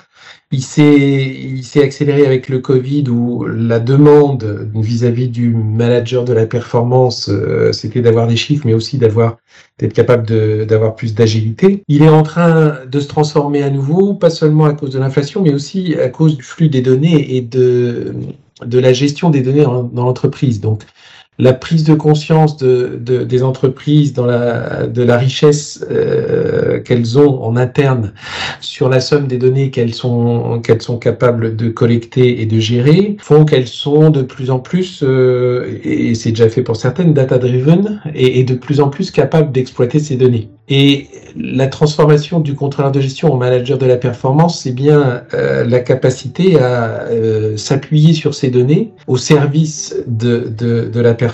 Il 0.51 0.63
s'est, 0.63 1.83
accéléré 1.83 2.27
avec 2.27 2.51
le 2.51 2.59
Covid 2.59 3.05
où 3.09 3.47
la 3.47 3.81
demande 3.81 4.71
vis-à-vis 4.75 5.29
du 5.29 5.49
manager 5.49 6.25
de 6.25 6.35
la 6.35 6.45
performance, 6.45 7.31
euh, 7.31 7.73
c'était 7.73 8.03
d'avoir 8.03 8.27
des 8.27 8.37
chiffres, 8.37 8.67
mais 8.67 8.75
aussi 8.75 8.99
d'avoir, 8.99 9.39
d'être 9.79 9.95
capable 9.95 10.67
d'avoir 10.67 10.95
plus 10.95 11.15
d'agilité. 11.15 11.83
Il 11.89 12.03
est 12.03 12.11
en 12.11 12.23
train 12.23 12.81
de 12.87 13.01
se 13.01 13.09
transformer 13.09 13.63
à 13.63 13.71
nouveau, 13.71 14.13
pas 14.13 14.29
seulement 14.29 14.67
à 14.67 14.75
cause 14.75 14.91
de 14.91 14.99
l'inflation, 14.99 15.43
mais 15.43 15.55
aussi 15.55 15.95
à 15.95 16.11
cause 16.11 16.37
du 16.37 16.43
flux 16.43 16.69
des 16.69 16.83
données 16.83 17.37
et 17.37 17.41
de, 17.41 18.15
de 18.65 18.79
la 18.79 18.93
gestion 18.93 19.31
des 19.31 19.41
données 19.41 19.65
dans 19.65 20.05
l'entreprise. 20.05 20.61
Donc, 20.61 20.83
la 21.43 21.53
prise 21.53 21.83
de 21.83 21.95
conscience 21.95 22.57
de, 22.57 23.01
des 23.25 23.43
entreprises 23.43 24.13
de 24.13 25.03
la 25.03 25.19
richesse 25.19 25.85
euh, 25.91 26.79
qu'elles 26.79 27.19
ont 27.19 27.43
en 27.43 27.57
interne 27.57 28.13
sur 28.61 28.89
la 28.89 29.01
somme 29.01 29.27
des 29.27 29.39
données 29.39 29.73
qu'elles 29.73 29.93
sont, 29.93 30.63
capables 31.01 31.57
de 31.57 31.69
collecter 31.69 32.43
et 32.43 32.47
de 32.47 32.61
gérer 32.61 33.17
font 33.19 33.45
qu'elles 33.45 33.67
sont 33.67 34.11
de 34.11 34.23
plus 34.23 34.53
en 34.53 34.61
plus, 34.61 35.03
euh, 35.03 35.81
et 35.83 36.15
c'est 36.15 36.31
déjà 36.31 36.49
fait 36.49 36.63
pour 36.63 36.77
certaines, 36.77 37.13
data-driven 37.13 38.01
et, 38.15 38.39
et 38.39 38.45
de 38.45 38.55
plus 38.55 38.81
en 38.81 38.89
plus 38.89 39.11
capables 39.11 39.51
d'exploiter 39.51 39.99
ces 39.99 40.15
données. 40.15 40.49
Et 40.69 41.09
la 41.37 41.67
transformation 41.67 42.39
du 42.39 42.55
contrôleur 42.55 42.93
de 42.93 43.01
gestion 43.01 43.33
en 43.33 43.37
manager 43.37 43.79
de 43.79 43.87
la 43.87 43.97
performance, 43.97 44.61
c'est 44.63 44.73
bien 44.73 45.23
euh, 45.35 45.65
la 45.65 45.81
capacité 45.81 46.59
à 46.61 47.09
s'appuyer 47.57 48.15
sur 48.15 48.35
ces 48.35 48.49
données 48.49 48.93
au 49.09 49.17
service 49.17 49.97
de 50.07 51.01
la 51.01 51.15
performance 51.15 51.32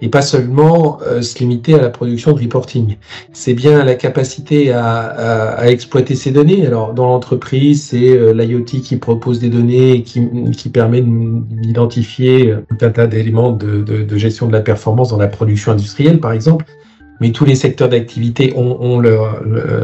et 0.00 0.08
pas 0.08 0.22
seulement 0.22 0.98
euh, 1.06 1.22
se 1.22 1.38
limiter 1.38 1.74
à 1.74 1.82
la 1.82 1.90
production 1.90 2.32
de 2.32 2.40
reporting. 2.40 2.96
C'est 3.32 3.54
bien 3.54 3.84
la 3.84 3.94
capacité 3.94 4.72
à, 4.72 5.66
exploiter 5.66 6.14
ces 6.14 6.30
données. 6.30 6.66
Alors 6.66 6.94
dans 6.94 7.06
l'entreprise, 7.06 7.84
c'est 7.84 8.32
l'IoT 8.32 8.64
qui 8.64 8.96
propose 8.96 9.38
des 9.38 9.48
données 9.48 9.92
et 9.92 10.02
qui, 10.02 10.68
permet 10.68 11.02
d'identifier 11.02 12.54
tout 12.68 12.84
un 12.84 12.90
tas 12.90 13.06
d'éléments 13.06 13.52
de, 13.52 14.16
gestion 14.16 14.46
de 14.46 14.52
la 14.52 14.60
performance 14.60 15.10
dans 15.10 15.18
la 15.18 15.28
production 15.28 15.72
industrielle, 15.72 16.20
par 16.20 16.32
exemple 16.32 16.64
mais 17.20 17.32
tous 17.32 17.44
les 17.44 17.54
secteurs 17.54 17.88
d'activité 17.88 18.52
ont, 18.56 19.02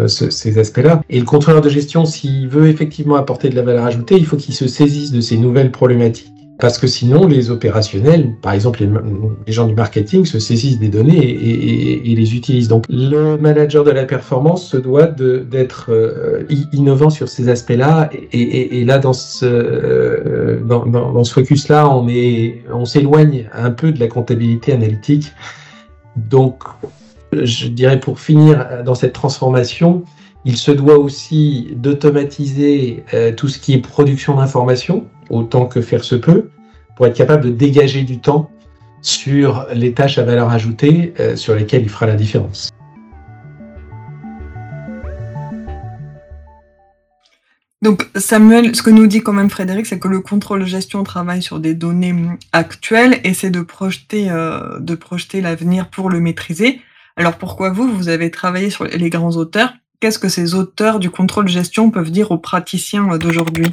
ces 0.09 0.59
aspects-là. 0.59 1.03
Et 1.09 1.19
le 1.19 1.25
contrôleur 1.25 1.61
de 1.61 1.69
gestion, 1.69 2.05
s'il 2.05 2.49
veut 2.49 2.69
effectivement 2.69 3.17
apporter 3.17 3.49
de 3.49 3.57
la 3.57 3.63
valeur 3.63 3.85
ajoutée, 3.85 4.17
il 4.17 4.27
faut 4.27 4.37
qu'il 4.37 4.55
se 4.55 4.67
saisisse 4.67 5.13
de 5.13 5.21
ces 5.21 5.37
nouvelles 5.37 5.71
problématiques. 5.71 6.40
Parce 6.61 6.79
que 6.79 6.87
sinon, 6.87 7.27
les 7.27 7.51
opérationnels, 7.51 8.35
par 8.43 8.53
exemple 8.53 8.85
les, 9.47 9.53
gens 9.53 9.67
du 9.67 9.75
marketing, 9.75 10.25
se 10.25 10.39
saisissent 10.39 10.79
des 10.79 10.89
données 10.89 11.19
et, 11.19 12.15
les 12.15 12.35
utilisent. 12.35 12.69
Donc 12.69 12.85
le 12.89 13.37
manager 13.37 13.85
de 13.85 13.91
la 13.91 14.05
performance 14.05 14.69
se 14.69 14.77
doit 14.77 15.07
d'être 15.07 15.91
euh, 15.91 16.45
innovant 16.73 17.11
sur 17.11 17.29
ces 17.29 17.49
aspects-là. 17.49 18.11
Et, 18.33 18.85
là, 18.85 18.99
dans 18.99 19.13
ce, 19.13 19.47
euh, 19.47 20.61
dans, 20.61 21.25
ce 21.25 21.33
focus-là, 21.33 21.89
on 21.89 22.07
on 22.73 22.85
s'éloigne 22.85 23.49
un 23.53 23.71
peu 23.71 23.93
de 23.93 24.01
la 24.01 24.09
comptabilité 24.09 24.73
analytique. 24.73 25.33
Donc, 26.17 26.63
je 27.33 27.69
dirais 27.69 28.01
pour 28.01 28.19
finir 28.21 28.83
dans 28.85 28.95
cette 28.95 29.13
transformation, 29.13 30.05
il 30.45 30.57
se 30.57 30.71
doit 30.71 30.99
aussi 30.99 31.69
d'automatiser 31.77 33.05
euh, 33.13 33.33
tout 33.33 33.49
ce 33.49 33.59
qui 33.59 33.75
est 33.75 33.79
production 33.79 34.37
d'informations, 34.37 35.07
autant 35.31 35.67
que 35.67 35.81
faire 35.81 36.05
se 36.05 36.15
peut, 36.15 36.51
pour 36.97 37.07
être 37.07 37.17
capable 37.17 37.45
de 37.45 37.51
dégager 37.51 38.03
du 38.03 38.19
temps 38.19 38.51
sur 39.03 39.67
les 39.73 39.95
tâches 39.95 40.19
à 40.19 40.25
valeur 40.25 40.51
ajoutée 40.51 41.15
euh, 41.19 41.37
sur 41.37 41.55
lesquelles 41.55 41.83
il 41.83 41.89
fera 41.89 42.07
la 42.07 42.17
différence. 42.17 42.71
Donc 47.83 48.07
Samuel, 48.15 48.77
ce 48.77 48.83
que 48.83 48.91
nous 48.91 49.07
dit 49.07 49.23
quand 49.23 49.33
même 49.33 49.49
Frédéric, 49.49 49.87
c'est 49.87 49.99
que 49.99 50.09
le 50.09 50.21
contrôle 50.21 50.67
gestion 50.67 51.03
travaille 51.03 51.43
sur 51.43 51.61
des 51.61 51.75
données 51.75 52.15
actuelles 52.53 53.21
et 53.25 53.33
c'est 53.33 53.49
de 53.49 53.63
projeter, 53.63 54.29
de 54.29 54.95
projeter 54.95 55.41
l'avenir 55.41 55.89
pour 55.89 56.11
le 56.11 56.21
maîtriser. 56.21 56.83
Alors 57.17 57.39
pourquoi 57.39 57.71
vous, 57.71 57.91
vous 57.91 58.11
avez 58.11 58.31
travaillé 58.31 58.69
sur 58.69 58.85
les 58.85 59.09
grands 59.09 59.37
auteurs? 59.37 59.73
Qu'est-ce 59.99 60.19
que 60.19 60.29
ces 60.29 60.55
auteurs 60.55 60.99
du 60.99 61.09
contrôle 61.09 61.49
gestion 61.49 61.91
peuvent 61.91 62.11
dire 62.11 62.31
aux 62.31 62.39
praticiens 62.39 63.17
d'aujourd'hui? 63.17 63.71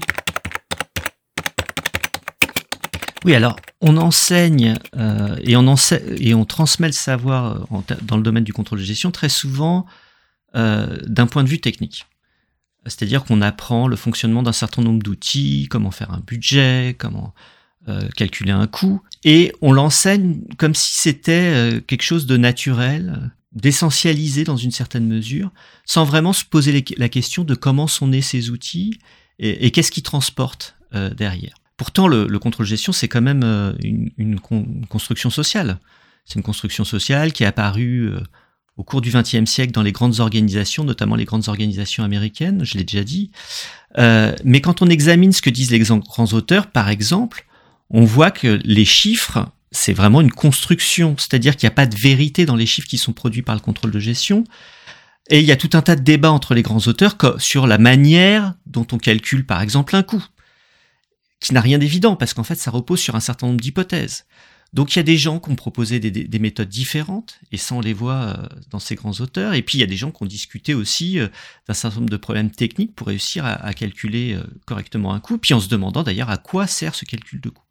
Oui, 3.28 3.36
alors 3.36 3.58
on 3.82 3.98
enseigne 3.98 4.76
euh, 4.96 5.36
et, 5.42 5.58
on 5.58 5.68
enseigne, 5.68 6.16
et 6.18 6.34
on 6.34 6.46
transmet 6.46 6.88
le 6.88 6.94
savoir 6.94 7.68
euh, 7.74 7.96
dans 8.02 8.16
le 8.16 8.24
domaine 8.24 8.46
du 8.46 8.54
contrôle 8.54 8.80
de 8.80 8.86
gestion 8.86 9.12
très 9.12 9.28
souvent 9.28 9.86
euh, 10.56 10.98
d'un 11.06 11.28
point 11.28 11.44
de 11.44 11.50
vue 11.50 11.60
technique. 11.60 12.06
C'est-à-dire 12.86 13.26
qu'on 13.26 13.42
apprend 13.42 13.90
le 13.90 13.98
fonctionnement 13.98 14.44
d'un 14.44 14.54
certain 14.54 14.82
nombre 14.82 15.04
d'outils, 15.04 15.68
comment 15.70 15.92
faire 15.92 16.12
un 16.12 16.22
budget, 16.26 16.96
comment 16.98 17.34
calculer 18.16 18.52
un 18.52 18.68
coût, 18.68 19.02
et 19.24 19.54
on 19.62 19.72
l'enseigne 19.72 20.42
comme 20.58 20.76
si 20.76 21.00
c'était 21.00 21.82
quelque 21.88 22.02
chose 22.02 22.26
de 22.26 22.36
naturel, 22.36 23.32
d'essentialisé 23.54 24.44
dans 24.44 24.58
une 24.58 24.72
certaine 24.72 25.08
mesure, 25.08 25.52
sans 25.86 26.04
vraiment 26.04 26.34
se 26.34 26.44
poser 26.44 26.84
la 26.98 27.08
question 27.08 27.46
de 27.46 27.56
comment 27.56 27.88
sont 27.88 28.08
nés 28.08 28.22
ces 28.22 28.50
outils 28.50 29.00
et, 29.40 29.72
qu'est-ce 29.72 29.92
qu'ils 29.92 30.04
transportent 30.04 30.76
derrière. 31.16 31.56
Pourtant, 31.78 32.08
le, 32.08 32.28
le 32.28 32.40
contrôle 32.40 32.66
gestion, 32.66 32.92
c'est 32.92 33.08
quand 33.08 33.22
même 33.22 33.44
une, 33.84 34.10
une, 34.18 34.40
construction 34.88 35.30
sociale. 35.30 35.80
C'est 36.26 36.36
une 36.36 36.44
construction 36.44 36.84
sociale 36.84 37.32
qui 37.32 37.44
est 37.44 37.48
apparue 37.48 38.12
au 38.78 38.84
cours 38.84 39.02
du 39.02 39.12
XXe 39.12 39.50
siècle 39.50 39.72
dans 39.72 39.82
les 39.82 39.92
grandes 39.92 40.20
organisations, 40.20 40.84
notamment 40.84 41.16
les 41.16 41.26
grandes 41.26 41.50
organisations 41.50 42.04
américaines, 42.04 42.64
je 42.64 42.78
l'ai 42.78 42.84
déjà 42.84 43.04
dit. 43.04 43.32
Euh, 43.98 44.34
mais 44.44 44.62
quand 44.62 44.82
on 44.82 44.88
examine 44.88 45.32
ce 45.34 45.42
que 45.42 45.50
disent 45.50 45.72
les 45.72 45.80
grands 45.80 46.34
auteurs, 46.34 46.68
par 46.68 46.90
exemple, 46.90 47.46
on 47.90 48.06
voit 48.06 48.30
que 48.30 48.60
les 48.64 48.86
chiffres, 48.86 49.48
c'est 49.72 49.94
vraiment 49.94 50.22
une 50.22 50.32
construction, 50.32 51.16
c'est-à-dire 51.18 51.56
qu'il 51.56 51.68
n'y 51.68 51.74
a 51.74 51.76
pas 51.76 51.88
de 51.88 51.96
vérité 51.96 52.46
dans 52.46 52.56
les 52.56 52.68
chiffres 52.68 52.88
qui 52.88 53.00
sont 53.00 53.14
produits 53.14 53.42
par 53.42 53.56
le 53.56 53.62
contrôle 53.62 53.92
de 53.92 54.00
gestion. 54.00 54.44
Et 55.30 55.40
il 55.40 55.46
y 55.46 55.52
a 55.52 55.58
tout 55.58 55.72
un 55.74 55.82
tas 55.82 55.96
de 55.96 56.04
débats 56.04 56.32
entre 56.32 56.54
les 56.54 56.62
grands 56.62 56.86
auteurs 56.88 57.18
sur 57.40 57.68
la 57.68 57.80
manière 57.80 58.54
dont 58.68 58.88
on 58.92 58.98
calcule 58.98 59.46
par 59.46 59.62
exemple 59.62 59.96
un 59.96 60.04
coût, 60.04 60.24
qui 61.40 61.54
n'a 61.54 61.62
rien 61.62 61.78
d'évident 61.78 62.16
parce 62.16 62.34
qu'en 62.34 62.44
fait 62.44 62.56
ça 62.56 62.72
repose 62.72 63.00
sur 63.00 63.16
un 63.16 63.20
certain 63.20 63.48
nombre 63.48 63.62
d'hypothèses. 63.62 64.26
Donc 64.74 64.96
il 64.96 65.00
y 65.00 65.00
a 65.00 65.04
des 65.04 65.18
gens 65.18 65.40
qui 65.40 65.50
ont 65.50 65.56
proposé 65.56 66.00
des, 66.00 66.40
méthodes 66.40 66.70
différentes, 66.70 67.40
et 67.52 67.58
ça 67.58 67.76
on 67.76 67.82
les 67.82 67.94
voit 67.94 68.14
euh, 68.14 68.48
dans 68.70 68.80
ces 68.80 68.96
grands 68.96 69.14
auteurs, 69.22 69.54
et 69.54 69.62
puis 69.62 69.78
il 69.78 69.82
y 69.82 69.84
a 69.84 69.88
des 69.88 69.96
gens 69.96 70.12
qui 70.12 70.24
ont 70.24 70.28
discuté 70.28 70.74
aussi 70.74 71.20
euh, 71.20 71.30
d'un 71.68 71.74
certain 71.74 71.98
nombre 71.98 72.10
de 72.10 72.18
problèmes 72.18 72.52
techniques 72.52 72.94
pour 72.94 73.08
réussir 73.08 73.46
à, 73.46 73.74
calculer 73.74 74.34
euh, 74.34 74.44
correctement 74.66 75.14
un 75.14 75.20
coût, 75.20 75.38
puis 75.38 75.54
en 75.54 75.60
se 75.60 75.70
demandant 75.70 76.04
d'ailleurs 76.04 76.30
à 76.30 76.38
quoi 76.38 76.68
sert 76.68 76.96
ce 76.96 77.06
calcul 77.06 77.40
de 77.40 77.50
coût. 77.50 77.64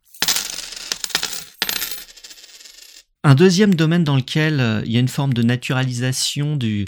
Un 3.24 3.34
deuxième 3.34 3.74
domaine 3.74 4.04
dans 4.04 4.16
lequel 4.16 4.82
il 4.86 4.92
y 4.92 4.96
a 4.96 5.00
une 5.00 5.08
forme 5.08 5.34
de 5.34 5.42
naturalisation 5.42 6.56
du, 6.56 6.86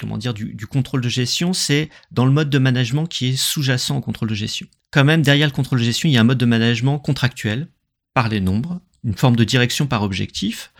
comment 0.00 0.18
dire, 0.18 0.34
du, 0.34 0.66
contrôle 0.66 1.00
de 1.00 1.08
gestion, 1.08 1.52
c'est 1.52 1.88
dans 2.10 2.24
le 2.24 2.32
mode 2.32 2.50
de 2.50 2.58
management 2.58 3.06
qui 3.06 3.28
est 3.28 3.36
sous-jacent 3.36 3.96
au 3.96 4.00
contrôle 4.00 4.28
de 4.28 4.34
gestion. 4.34 4.66
Quand 4.92 5.04
même, 5.04 5.22
derrière 5.22 5.48
le 5.48 5.52
contrôle 5.52 5.80
de 5.80 5.84
gestion, 5.84 6.08
il 6.08 6.12
y 6.12 6.18
a 6.18 6.20
un 6.20 6.24
mode 6.24 6.38
de 6.38 6.46
management 6.46 6.98
contractuel 7.00 7.66
par 8.14 8.28
les 8.28 8.40
nombres, 8.40 8.80
une 9.04 9.16
forme 9.16 9.36
de 9.36 9.44
direction 9.44 9.86
par 9.86 10.02
objectif. 10.02 10.72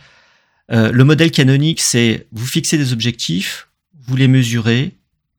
Euh, 0.71 0.91
le 0.91 1.03
modèle 1.03 1.31
canonique, 1.31 1.81
c'est 1.81 2.27
vous 2.31 2.45
fixez 2.45 2.77
des 2.77 2.93
objectifs, 2.93 3.67
vous 4.07 4.15
les 4.15 4.27
mesurez, 4.27 4.95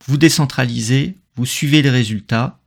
vous 0.07 0.17
décentralisez, 0.17 1.17
vous 1.37 1.47
suivez 1.47 1.81
les 1.81 1.91
résultats, 1.91 2.59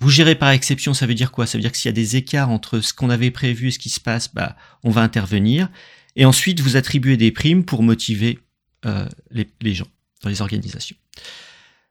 vous 0.00 0.10
gérez 0.10 0.34
par 0.34 0.50
exception, 0.50 0.94
ça 0.94 1.06
veut 1.06 1.14
dire 1.14 1.30
quoi? 1.30 1.46
Ça 1.46 1.56
veut 1.56 1.62
dire 1.62 1.70
que 1.70 1.78
s'il 1.78 1.88
y 1.88 1.90
a 1.90 1.92
des 1.92 2.16
écarts 2.16 2.50
entre 2.50 2.80
ce 2.80 2.92
qu'on 2.92 3.08
avait 3.08 3.30
prévu 3.30 3.68
et 3.68 3.70
ce 3.70 3.78
qui 3.78 3.88
se 3.88 4.00
passe, 4.00 4.34
bah, 4.34 4.56
on 4.82 4.90
va 4.90 5.02
intervenir. 5.02 5.68
Et 6.16 6.24
ensuite, 6.24 6.58
vous 6.58 6.76
attribuez 6.76 7.16
des 7.16 7.30
primes 7.30 7.64
pour 7.64 7.84
motiver 7.84 8.40
euh, 8.84 9.06
les, 9.30 9.74
gens 9.74 9.86
dans 10.22 10.28
les 10.28 10.42
organisations. 10.42 10.96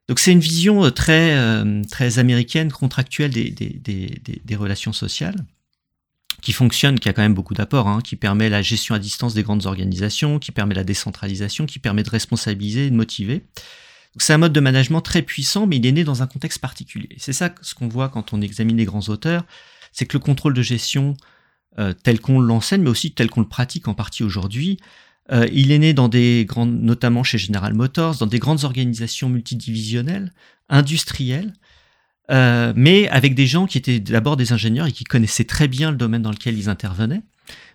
Donc 0.07 0.19
c'est 0.19 0.31
une 0.31 0.39
vision 0.39 0.83
euh, 0.83 0.89
très, 0.89 1.37
euh, 1.37 1.83
très 1.89 2.19
américaine, 2.19 2.71
contractuelle 2.71 3.31
des, 3.31 3.51
des, 3.51 4.55
relations 4.55 4.93
sociales, 4.93 5.45
qui 6.41 6.53
fonctionne, 6.53 6.99
qui 6.99 7.07
a 7.07 7.13
quand 7.13 7.21
même 7.21 7.33
beaucoup 7.33 7.53
d'apports, 7.53 7.87
hein, 7.87 8.01
qui 8.03 8.15
permet 8.15 8.49
la 8.49 8.61
gestion 8.61 8.95
à 8.95 8.99
distance 8.99 9.33
des 9.33 9.43
grandes 9.43 9.65
organisations, 9.65 10.39
qui 10.39 10.51
permet 10.51 10.75
la 10.75 10.83
décentralisation, 10.83 11.65
qui 11.65 11.79
permet 11.79 12.03
de 12.03 12.09
responsabiliser 12.09 12.87
et 12.87 12.89
de 12.89 12.95
motiver. 12.95 13.43
C'est 14.17 14.33
un 14.33 14.37
mode 14.37 14.51
de 14.51 14.59
management 14.59 15.01
très 15.01 15.21
puissant, 15.21 15.67
mais 15.67 15.77
il 15.77 15.85
est 15.85 15.91
né 15.91 16.03
dans 16.03 16.21
un 16.21 16.27
contexte 16.27 16.59
particulier. 16.59 17.15
C'est 17.17 17.33
ça 17.33 17.53
ce 17.61 17.73
qu'on 17.73 17.87
voit 17.87 18.09
quand 18.09 18.33
on 18.33 18.41
examine 18.41 18.75
les 18.75 18.85
grands 18.85 19.07
auteurs, 19.07 19.45
c'est 19.93 20.05
que 20.05 20.17
le 20.17 20.23
contrôle 20.23 20.53
de 20.53 20.61
gestion 20.61 21.15
euh, 21.79 21.93
tel 21.93 22.19
qu'on 22.19 22.41
l'enseigne, 22.41 22.81
mais 22.81 22.89
aussi 22.89 23.13
tel 23.13 23.29
qu'on 23.29 23.41
le 23.41 23.47
pratique 23.47 23.87
en 23.87 23.93
partie 23.93 24.23
aujourd'hui, 24.23 24.77
euh, 25.31 25.47
il 25.51 25.71
est 25.71 25.79
né 25.79 25.93
dans 25.93 26.09
des 26.09 26.45
grandes, 26.47 26.81
notamment 26.81 27.23
chez 27.23 27.37
General 27.37 27.73
Motors, 27.73 28.17
dans 28.17 28.27
des 28.27 28.39
grandes 28.39 28.63
organisations 28.63 29.29
multidivisionnelles, 29.29 30.33
industrielles, 30.69 31.53
euh, 32.31 32.73
mais 32.75 33.07
avec 33.09 33.35
des 33.35 33.47
gens 33.47 33.65
qui 33.65 33.77
étaient 33.77 33.99
d'abord 33.99 34.37
des 34.37 34.53
ingénieurs 34.53 34.87
et 34.87 34.91
qui 34.91 35.03
connaissaient 35.03 35.43
très 35.43 35.67
bien 35.67 35.91
le 35.91 35.97
domaine 35.97 36.21
dans 36.21 36.31
lequel 36.31 36.57
ils 36.57 36.69
intervenaient, 36.69 37.21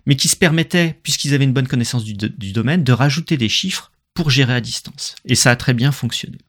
mais 0.05 0.15
qui 0.15 0.27
se 0.27 0.35
permettaient, 0.35 0.99
puisqu'ils 1.03 1.33
avaient 1.33 1.43
une 1.43 1.53
bonne 1.53 1.67
connaissance 1.67 2.03
du, 2.03 2.13
du 2.13 2.51
domaine, 2.51 2.83
de 2.83 2.93
rajouter 2.93 3.37
des 3.37 3.49
chiffres 3.49 3.91
pour 4.17 4.31
gérer 4.31 4.55
à 4.55 4.61
distance. 4.61 5.13
Et 5.25 5.35
ça 5.35 5.51
a 5.51 5.55
très 5.55 5.75
bien 5.75 5.91
fonctionné. 5.91 6.39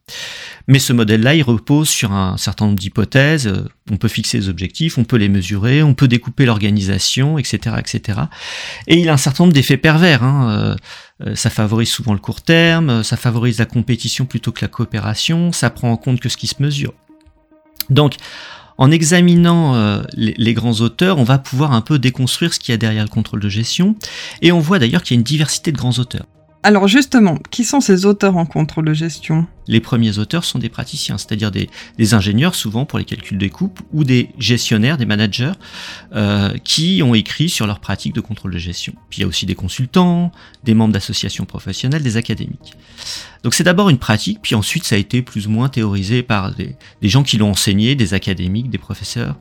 Mais 0.69 0.79
ce 0.79 0.95
modèle-là, 0.95 1.35
il 1.35 1.43
repose 1.43 1.91
sur 1.91 2.13
un 2.13 2.39
certain 2.39 2.65
nombre 2.65 2.79
d'hypothèses. 2.79 3.53
On 3.91 3.99
peut 3.99 4.09
fixer 4.09 4.39
des 4.39 4.49
objectifs, 4.49 4.97
on 4.97 5.05
peut 5.05 5.19
les 5.19 5.29
mesurer, 5.29 5.83
on 5.83 5.93
peut 5.93 6.09
découper 6.09 6.47
l'organisation, 6.47 7.37
etc., 7.37 7.77
etc. 7.79 8.21
Et 8.87 8.97
il 8.97 9.11
a 9.11 9.13
un 9.13 9.19
certain 9.19 9.45
nombre 9.45 9.53
d'effets 9.53 9.77
pervers. 9.77 10.23
Hein. 10.23 10.77
Euh, 11.27 11.35
ça 11.35 11.51
favorise 11.51 11.91
souvent 11.91 12.15
le 12.15 12.21
court 12.21 12.41
terme, 12.41 13.05
ça 13.05 13.19
favorise 13.19 13.59
la 13.59 13.67
compétition 13.67 14.25
plutôt 14.25 14.51
que 14.51 14.63
la 14.63 14.69
coopération, 14.69 15.53
ça 15.53 15.69
prend 15.69 15.93
en 15.93 15.99
compte 15.99 16.21
que 16.21 16.31
ce 16.31 16.39
qui 16.39 16.47
se 16.47 16.63
mesure. 16.63 16.95
Donc, 17.91 18.15
en 18.79 18.91
examinant 18.91 19.75
euh, 19.75 20.03
les, 20.15 20.55
grands 20.55 20.81
auteurs, 20.81 21.19
on 21.19 21.25
va 21.25 21.37
pouvoir 21.37 21.73
un 21.73 21.83
peu 21.83 21.99
déconstruire 21.99 22.55
ce 22.55 22.59
qu'il 22.59 22.73
y 22.73 22.75
a 22.75 22.79
derrière 22.79 23.03
le 23.03 23.11
contrôle 23.11 23.41
de 23.41 23.49
gestion. 23.51 23.95
Et 24.41 24.53
on 24.53 24.61
voit 24.61 24.79
d'ailleurs 24.79 25.03
qu'il 25.03 25.17
y 25.17 25.19
a 25.19 25.21
une 25.21 25.25
diversité 25.25 25.71
de 25.71 25.77
grands 25.77 25.99
auteurs. 25.99 26.25
Alors 26.69 26.87
justement, 26.87 27.39
qui 27.51 27.65
sont 27.65 27.81
ces 27.81 28.05
auteurs 28.05 28.37
en 28.37 28.45
contrôle 28.45 28.85
de 28.85 28.93
gestion 28.93 29.47
Les 29.69 29.81
premiers 29.81 30.19
auteurs 30.19 30.45
sont 30.45 30.59
des 30.59 30.69
praticiens, 30.69 31.17
c'est-à-dire 31.17 31.51
des, 31.51 31.71
ingénieurs 32.13 32.55
souvent 32.55 32.85
pour 32.85 32.99
les 32.99 33.07
calculs 33.07 33.39
des 33.39 33.49
coupes 33.49 33.81
ou 33.95 34.05
des 34.05 34.29
gestionnaires, 34.39 34.99
des 34.99 35.07
managers 35.07 35.53
euh, 36.15 36.53
qui 36.65 37.01
ont 37.03 37.15
écrit 37.15 37.49
sur 37.49 37.67
leurs 37.67 37.81
pratiques 37.81 38.15
de 38.15 38.21
contrôle 38.21 38.53
de 38.53 38.59
gestion. 38.59 38.93
Puis 39.09 39.21
il 39.21 39.23
y 39.23 39.25
a 39.25 39.29
aussi 39.29 39.47
des 39.47 39.55
consultants, 39.55 40.31
des 40.63 40.75
membres 40.75 40.93
d'associations 40.93 41.47
professionnelles, 41.47 42.03
des 42.03 42.19
académiques. 42.19 42.75
Donc 43.45 43.55
c'est 43.55 43.65
d'abord 43.65 43.89
une 43.89 43.97
pratique, 43.97 44.41
puis 44.43 44.55
ensuite 44.55 44.85
ça 44.85 44.97
a 44.97 44.99
été 44.99 45.23
plus 45.23 45.47
ou 45.47 45.51
moins 45.51 45.71
théorisé 45.71 46.23
par 46.23 46.55
des, 46.55 46.77
des 47.01 47.09
gens 47.09 47.23
qui 47.23 47.39
l'ont 47.39 47.53
enseigné, 47.53 47.95
des 47.95 48.13
académiques, 48.13 48.69
des 48.69 48.77
professeurs. 48.77 49.37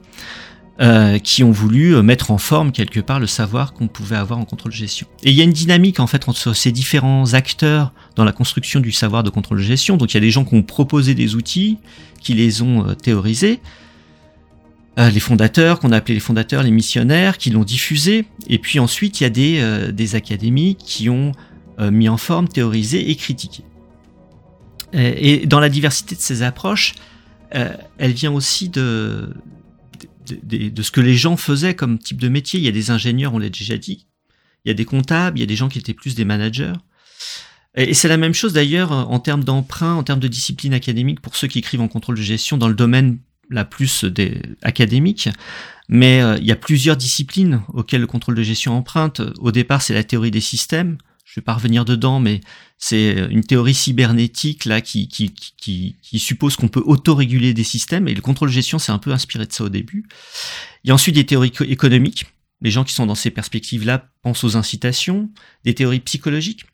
Euh, 0.80 1.18
qui 1.18 1.44
ont 1.44 1.50
voulu 1.50 1.96
euh, 1.96 2.04
mettre 2.04 2.30
en 2.30 2.38
forme 2.38 2.72
quelque 2.72 3.00
part 3.00 3.20
le 3.20 3.26
savoir 3.26 3.74
qu'on 3.74 3.88
pouvait 3.88 4.16
avoir 4.16 4.38
en 4.38 4.46
contrôle 4.46 4.72
gestion. 4.72 5.08
Et 5.24 5.32
il 5.32 5.36
y 5.36 5.42
a 5.42 5.44
une 5.44 5.52
dynamique 5.52 6.00
en 6.00 6.06
fait 6.06 6.30
entre 6.30 6.54
ces 6.54 6.72
différents 6.72 7.34
acteurs 7.34 7.92
dans 8.16 8.24
la 8.24 8.32
construction 8.32 8.80
du 8.80 8.92
savoir 8.92 9.24
de 9.24 9.32
contrôle 9.32 9.60
gestion. 9.60 9.98
Donc 9.98 10.14
il 10.14 10.18
y 10.18 10.20
a 10.20 10.22
des 10.22 10.30
gens 10.30 10.46
qui 10.46 10.54
ont 10.54 10.62
proposé 10.62 11.16
des 11.16 11.34
outils, 11.34 11.80
qui 12.22 12.36
les 12.36 12.62
ont 12.62 12.90
euh, 12.90 12.94
théorisés, 12.94 13.60
les 14.98 15.20
fondateurs 15.20 15.80
qu'on 15.80 15.92
a 15.92 15.98
appelés 15.98 16.16
les 16.16 16.20
fondateurs, 16.20 16.62
les 16.62 16.72
missionnaires, 16.72 17.40
qui 17.40 17.50
l'ont 17.50 17.64
diffusé, 17.64 18.26
et 18.48 18.58
puis 18.58 18.80
ensuite 18.80 19.20
il 19.20 19.24
y 19.24 19.28
a 19.28 19.30
des, 19.30 19.92
des 19.94 20.16
académies 20.16 20.76
qui 20.76 21.08
ont 21.08 21.34
mis 21.80 22.10
en 22.10 22.18
forme, 22.18 22.48
théorisé 22.48 23.12
et 23.12 23.16
critiqué. 23.16 23.64
Et, 24.94 25.46
dans 25.46 25.60
la 25.60 25.70
diversité 25.70 26.16
de 26.16 26.20
ces 26.20 26.42
approches, 26.42 26.96
elle 27.52 28.14
vient 28.14 28.32
aussi 28.32 28.70
de, 28.70 29.30
de, 30.44 30.82
ce 30.82 30.92
que 30.92 31.02
les 31.02 31.16
gens 31.16 31.38
faisaient 31.38 31.76
comme 31.76 32.00
type 32.00 32.20
de 32.20 32.30
métier. 32.30 32.60
Il 32.60 32.66
y 32.66 32.70
a 32.70 32.72
des 32.72 32.92
ingénieurs, 32.92 33.34
on 33.34 33.40
l'a 33.40 33.50
déjà 33.50 33.78
dit. 33.78 34.08
Il 34.66 34.70
y 34.70 34.72
a 34.72 34.74
des 34.74 34.86
comptables, 34.86 35.38
il 35.38 35.42
y 35.42 35.44
a 35.44 35.48
des 35.48 35.56
gens 35.56 35.70
qui 35.70 35.80
étaient 35.80 35.94
plus 35.94 36.16
des 36.16 36.26
managers. 36.26 36.74
Et, 37.76 37.94
c'est 37.94 38.08
la 38.08 38.18
même 38.18 38.34
chose 38.34 38.54
d'ailleurs 38.54 38.92
en 38.92 39.20
termes 39.20 39.44
d'emprunt, 39.44 39.96
en 39.96 40.04
termes 40.04 40.20
de 40.20 40.28
discipline 40.28 40.74
académique 40.74 41.22
pour 41.22 41.36
ceux 41.36 41.48
qui 41.48 41.60
écrivent 41.60 41.82
en 41.82 41.88
contrôle 41.88 42.16
de 42.16 42.22
gestion 42.22 42.58
dans 42.58 42.68
le 42.68 42.76
domaine 42.76 43.20
la 43.50 43.66
plus 43.66 44.04
des, 44.04 44.42
académique. 44.62 45.30
Mais 45.90 46.22
euh, 46.22 46.38
il 46.38 46.46
y 46.46 46.52
a 46.52 46.56
plusieurs 46.56 46.98
disciplines 46.98 47.62
auxquelles 47.70 48.02
le 48.02 48.08
contrôle 48.08 48.36
de 48.36 48.44
gestion 48.44 48.74
emprunte. 48.74 49.22
Au 49.40 49.52
départ, 49.52 49.82
c'est 49.82 49.94
la 49.94 50.04
théorie 50.04 50.32
des 50.32 50.42
systèmes. 50.42 50.98
Je 51.38 51.42
vais 51.42 51.46
pas 51.46 51.54
revenir 51.54 51.86
dedans, 51.86 52.20
mais 52.20 52.42
c'est 52.80 53.28
une 53.30 53.44
théorie 53.44 53.76
cybernétique 53.76 54.66
là 54.66 54.82
qui, 54.82 55.08
suppose 56.16 56.56
qu'on 56.56 56.68
peut 56.68 56.82
autoréguler 56.84 57.54
des 57.54 57.64
systèmes 57.64 58.08
et 58.08 58.16
le 58.16 58.22
contrôle 58.22 58.50
gestion 58.50 58.80
s'est 58.80 58.92
un 58.92 58.98
peu 58.98 59.12
inspiré 59.12 59.46
de 59.46 59.54
ça 59.54 59.66
au 59.66 59.70
début. 59.70 60.08
Il 60.84 60.88
y 60.88 60.92
a 60.92 60.96
ensuite 60.96 61.14
des 61.14 61.28
théories 61.28 61.54
économiques. 61.68 62.26
Les 62.62 62.72
gens 62.72 62.84
qui 62.84 62.96
sont 62.96 63.06
dans 63.06 63.14
ces 63.14 63.30
perspectives-là 63.30 64.10
pensent 64.24 64.44
aux 64.44 64.58
incitations, 64.58 65.30
des 65.64 65.76
théories 65.76 66.00
psychologiques, 66.00 66.66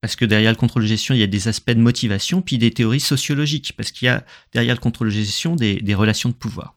parce 0.00 0.16
que 0.16 0.24
derrière 0.24 0.50
le 0.50 0.56
contrôle 0.56 0.84
gestion, 0.84 1.14
il 1.14 1.20
y 1.20 1.22
a 1.22 1.28
des 1.28 1.46
aspects 1.46 1.70
de 1.70 1.80
motivation, 1.80 2.42
puis 2.42 2.58
des 2.58 2.72
théories 2.72 2.98
sociologiques, 2.98 3.74
parce 3.76 3.92
qu'il 3.92 4.06
y 4.06 4.08
a 4.08 4.26
derrière 4.52 4.74
le 4.74 4.80
contrôle 4.80 5.10
gestion 5.10 5.54
des, 5.54 5.76
des 5.76 5.94
relations 5.94 6.28
de 6.28 6.34
pouvoir. 6.34 6.74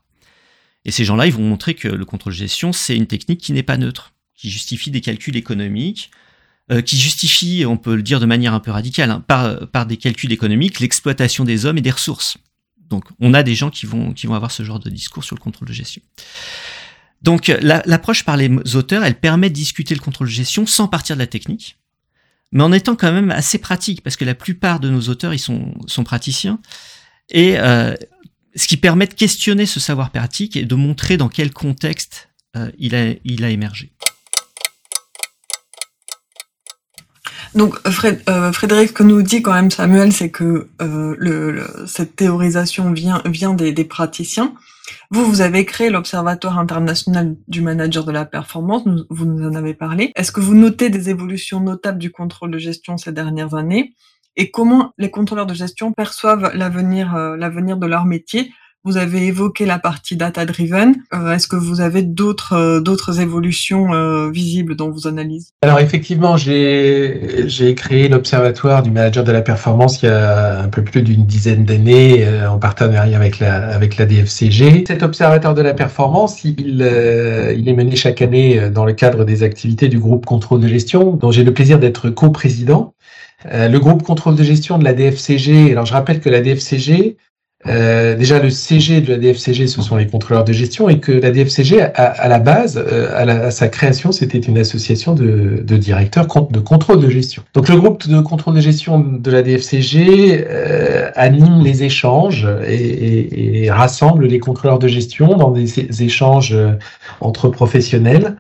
Et 0.85 0.91
ces 0.91 1.05
gens-là, 1.05 1.25
ils 1.25 1.33
vont 1.33 1.41
montrer 1.41 1.73
que 1.73 1.87
le 1.87 2.05
contrôle 2.05 2.33
gestion, 2.33 2.71
c'est 2.71 2.95
une 2.95 3.07
technique 3.07 3.41
qui 3.41 3.51
n'est 3.51 3.63
pas 3.63 3.77
neutre, 3.77 4.13
qui 4.35 4.51
justifie 4.51 4.91
des 4.91 5.01
calculs 5.01 5.37
économiques, 5.37 6.11
euh, 6.71 6.81
qui 6.81 6.97
justifie, 6.97 7.65
on 7.65 7.77
peut 7.77 7.95
le 7.95 8.03
dire 8.03 8.19
de 8.19 8.25
manière 8.25 8.53
un 8.53 8.59
peu 8.59 8.71
radicale, 8.71 9.11
hein, 9.11 9.23
par, 9.25 9.67
par 9.69 9.85
des 9.85 9.97
calculs 9.97 10.31
économiques, 10.31 10.79
l'exploitation 10.79 11.45
des 11.45 11.65
hommes 11.65 11.77
et 11.77 11.81
des 11.81 11.91
ressources. 11.91 12.37
Donc 12.89 13.05
on 13.19 13.33
a 13.33 13.43
des 13.43 13.55
gens 13.55 13.69
qui 13.69 13.85
vont, 13.85 14.13
qui 14.13 14.27
vont 14.27 14.35
avoir 14.35 14.51
ce 14.51 14.63
genre 14.63 14.79
de 14.79 14.89
discours 14.89 15.23
sur 15.23 15.35
le 15.35 15.41
contrôle 15.41 15.67
de 15.67 15.73
gestion. 15.73 16.01
Donc 17.21 17.47
l'approche 17.61 18.23
par 18.23 18.37
les 18.37 18.75
auteurs, 18.75 19.03
elle 19.03 19.19
permet 19.19 19.49
de 19.49 19.55
discuter 19.55 19.95
le 19.95 20.01
contrôle 20.01 20.27
de 20.27 20.33
gestion 20.33 20.65
sans 20.65 20.87
partir 20.87 21.15
de 21.15 21.19
la 21.19 21.27
technique, 21.27 21.77
mais 22.51 22.63
en 22.63 22.71
étant 22.71 22.95
quand 22.95 23.11
même 23.11 23.31
assez 23.31 23.57
pratique, 23.57 24.01
parce 24.01 24.15
que 24.15 24.25
la 24.25 24.35
plupart 24.35 24.79
de 24.79 24.89
nos 24.89 25.01
auteurs, 25.09 25.33
ils 25.33 25.39
sont, 25.39 25.73
sont 25.87 26.03
praticiens, 26.03 26.59
et 27.29 27.57
euh, 27.57 27.95
ce 28.55 28.67
qui 28.67 28.77
permet 28.77 29.07
de 29.07 29.13
questionner 29.13 29.65
ce 29.65 29.79
savoir 29.79 30.11
pratique 30.11 30.55
et 30.55 30.65
de 30.65 30.75
montrer 30.75 31.17
dans 31.17 31.29
quel 31.29 31.51
contexte 31.51 32.29
euh, 32.55 32.71
il, 32.77 32.95
a, 32.95 33.13
il 33.23 33.43
a 33.43 33.49
émergé. 33.49 33.91
Donc 37.57 37.75
euh, 37.87 38.51
Frédéric, 38.51 38.89
ce 38.89 38.93
que 38.93 39.03
nous 39.03 39.23
dit 39.23 39.41
quand 39.41 39.53
même 39.53 39.71
Samuel, 39.71 40.13
c'est 40.13 40.29
que 40.29 40.69
euh, 40.79 41.67
cette 41.87 42.15
théorisation 42.15 42.91
vient, 42.93 43.21
vient 43.25 43.55
des, 43.55 43.71
des, 43.71 43.83
praticiens. 43.83 44.53
Vous, 45.09 45.25
vous 45.25 45.41
avez 45.41 45.65
créé 45.65 45.89
l'Observatoire 45.89 46.59
international 46.59 47.35
du 47.47 47.61
manager 47.61 48.05
de 48.05 48.11
la 48.11 48.25
performance, 48.25 48.83
vous 49.09 49.25
nous 49.25 49.47
en 49.47 49.55
avez 49.55 49.73
parlé. 49.73 50.11
Est-ce 50.15 50.31
que 50.31 50.39
vous 50.39 50.53
notez 50.53 50.89
des 50.89 51.09
évolutions 51.09 51.59
notables 51.59 51.97
du 51.97 52.11
contrôle 52.11 52.51
de 52.51 52.59
gestion 52.59 52.95
ces 52.97 53.11
dernières 53.11 53.55
années? 53.55 53.95
Et 54.35 54.51
comment 54.51 54.93
les 54.99 55.09
contrôleurs 55.09 55.47
de 55.47 55.55
gestion 55.55 55.93
perçoivent 55.93 56.51
l'avenir 56.53 57.15
euh, 57.15 57.35
l'avenir 57.37 57.77
de 57.77 57.87
leur 57.87 58.05
métier? 58.05 58.51
Vous 58.87 58.97
avez 58.97 59.27
évoqué 59.27 59.65
la 59.65 59.79
partie 59.79 60.15
data-driven. 60.15 60.95
Euh, 61.13 61.33
est-ce 61.33 61.47
que 61.47 61.57
vous 61.57 61.81
avez 61.81 62.03
d'autres 62.03 62.53
euh, 62.53 62.79
d'autres 62.79 63.19
évolutions 63.19 63.93
euh, 63.93 64.29
visibles 64.31 64.77
dans 64.77 64.89
vos 64.89 65.07
analyses? 65.07 65.51
Alors 65.61 65.79
effectivement, 65.79 66.37
j'ai 66.37 67.75
créé 67.75 68.07
l'Observatoire 68.07 68.83
du 68.83 68.91
manager 68.91 69.23
de 69.23 69.31
la 69.31 69.41
performance 69.41 70.01
il 70.01 70.05
y 70.05 70.09
a 70.09 70.61
un 70.61 70.69
peu 70.69 70.83
plus 70.83 71.01
d'une 71.01 71.25
dizaine 71.25 71.65
d'années 71.65 72.25
en 72.47 72.59
partenariat 72.59 73.17
avec 73.17 73.39
la, 73.39 73.67
avec 73.67 73.97
la 73.97 74.05
DFCG. 74.05 74.85
Cet 74.87 75.03
Observatoire 75.03 75.53
de 75.53 75.61
la 75.61 75.73
performance, 75.73 76.43
il, 76.43 76.57
il 76.57 77.69
est 77.69 77.73
mené 77.73 77.95
chaque 77.95 78.21
année 78.21 78.69
dans 78.69 78.85
le 78.85 78.93
cadre 78.93 79.25
des 79.25 79.43
activités 79.43 79.89
du 79.89 79.99
groupe 79.99 80.25
contrôle 80.25 80.61
de 80.61 80.67
gestion, 80.67 81.13
dont 81.13 81.31
j'ai 81.31 81.43
le 81.43 81.53
plaisir 81.53 81.79
d'être 81.79 82.09
co-président. 82.09 82.93
le 83.45 83.77
groupe 83.77 84.03
contrôle 84.03 84.35
de 84.35 84.43
gestion 84.43 84.77
de 84.77 84.83
la 84.83 84.93
DFCG, 84.93 85.71
alors 85.71 85.85
je 85.85 85.93
rappelle 85.93 86.21
que 86.21 86.29
la 86.29 86.41
DFCG, 86.41 87.17
euh, 87.65 88.15
déjà, 88.15 88.39
le 88.39 88.49
CG 88.49 89.01
de 89.01 89.11
la 89.11 89.17
DFCG, 89.17 89.67
ce 89.67 89.81
sont 89.81 89.95
les 89.95 90.05
contrôleurs 90.05 90.43
de 90.43 90.53
gestion, 90.53 90.89
et 90.89 90.99
que 90.99 91.11
la 91.11 91.31
DFCG, 91.31 91.81
à, 91.81 92.27
la 92.27 92.39
base, 92.39 92.77
euh, 92.77 93.47
à, 93.47 93.51
sa 93.51 93.67
création, 93.67 94.11
c'était 94.11 94.37
une 94.37 94.59
association 94.59 95.15
de, 95.15 95.63
directeurs 95.77 96.27
de 96.27 96.59
contrôle 96.59 97.01
de 97.01 97.09
gestion. 97.09 97.43
Donc, 97.55 97.67
le 97.69 97.75
groupe 97.77 98.07
de 98.07 98.19
contrôle 98.21 98.55
de 98.55 98.61
gestion 98.61 98.99
de 98.99 99.31
la 99.31 99.41
DFCG 99.41 100.45
euh, 100.47 100.96
anime 101.17 101.63
les 101.63 101.83
échanges 101.83 102.47
et, 102.67 103.69
rassemble 103.69 104.27
les 104.27 104.39
contrôleurs 104.39 104.79
de 104.79 104.87
gestion 104.87 105.35
dans 105.35 105.51
des, 105.51 106.01
échanges 106.01 106.55
entre 107.19 107.49
professionnels 107.49 108.35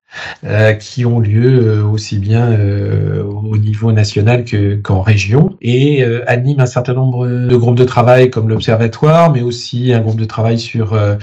qui 0.79 1.05
ont 1.05 1.19
lieu 1.19 1.83
aussi 1.83 2.17
bien 2.17 2.57
au 3.25 3.57
niveau 3.57 3.91
national 3.91 4.45
qu'en 4.83 5.01
région, 5.01 5.57
et 5.61 6.03
anime 6.27 6.59
un 6.61 6.65
certain 6.65 6.93
nombre 6.93 7.27
de 7.27 7.55
groupes 7.55 7.75
de 7.77 7.83
travail 7.83 8.29
comme 8.29 8.49
l'Observatoire 8.49 9.31
mais 9.31 9.41
aussi 9.41 9.93
un 9.93 10.01
groupe 10.01 10.19
de 10.19 10.25
travail 10.25 10.59
sur 10.59 10.93
euh, 10.93 11.07
euh, 11.07 11.15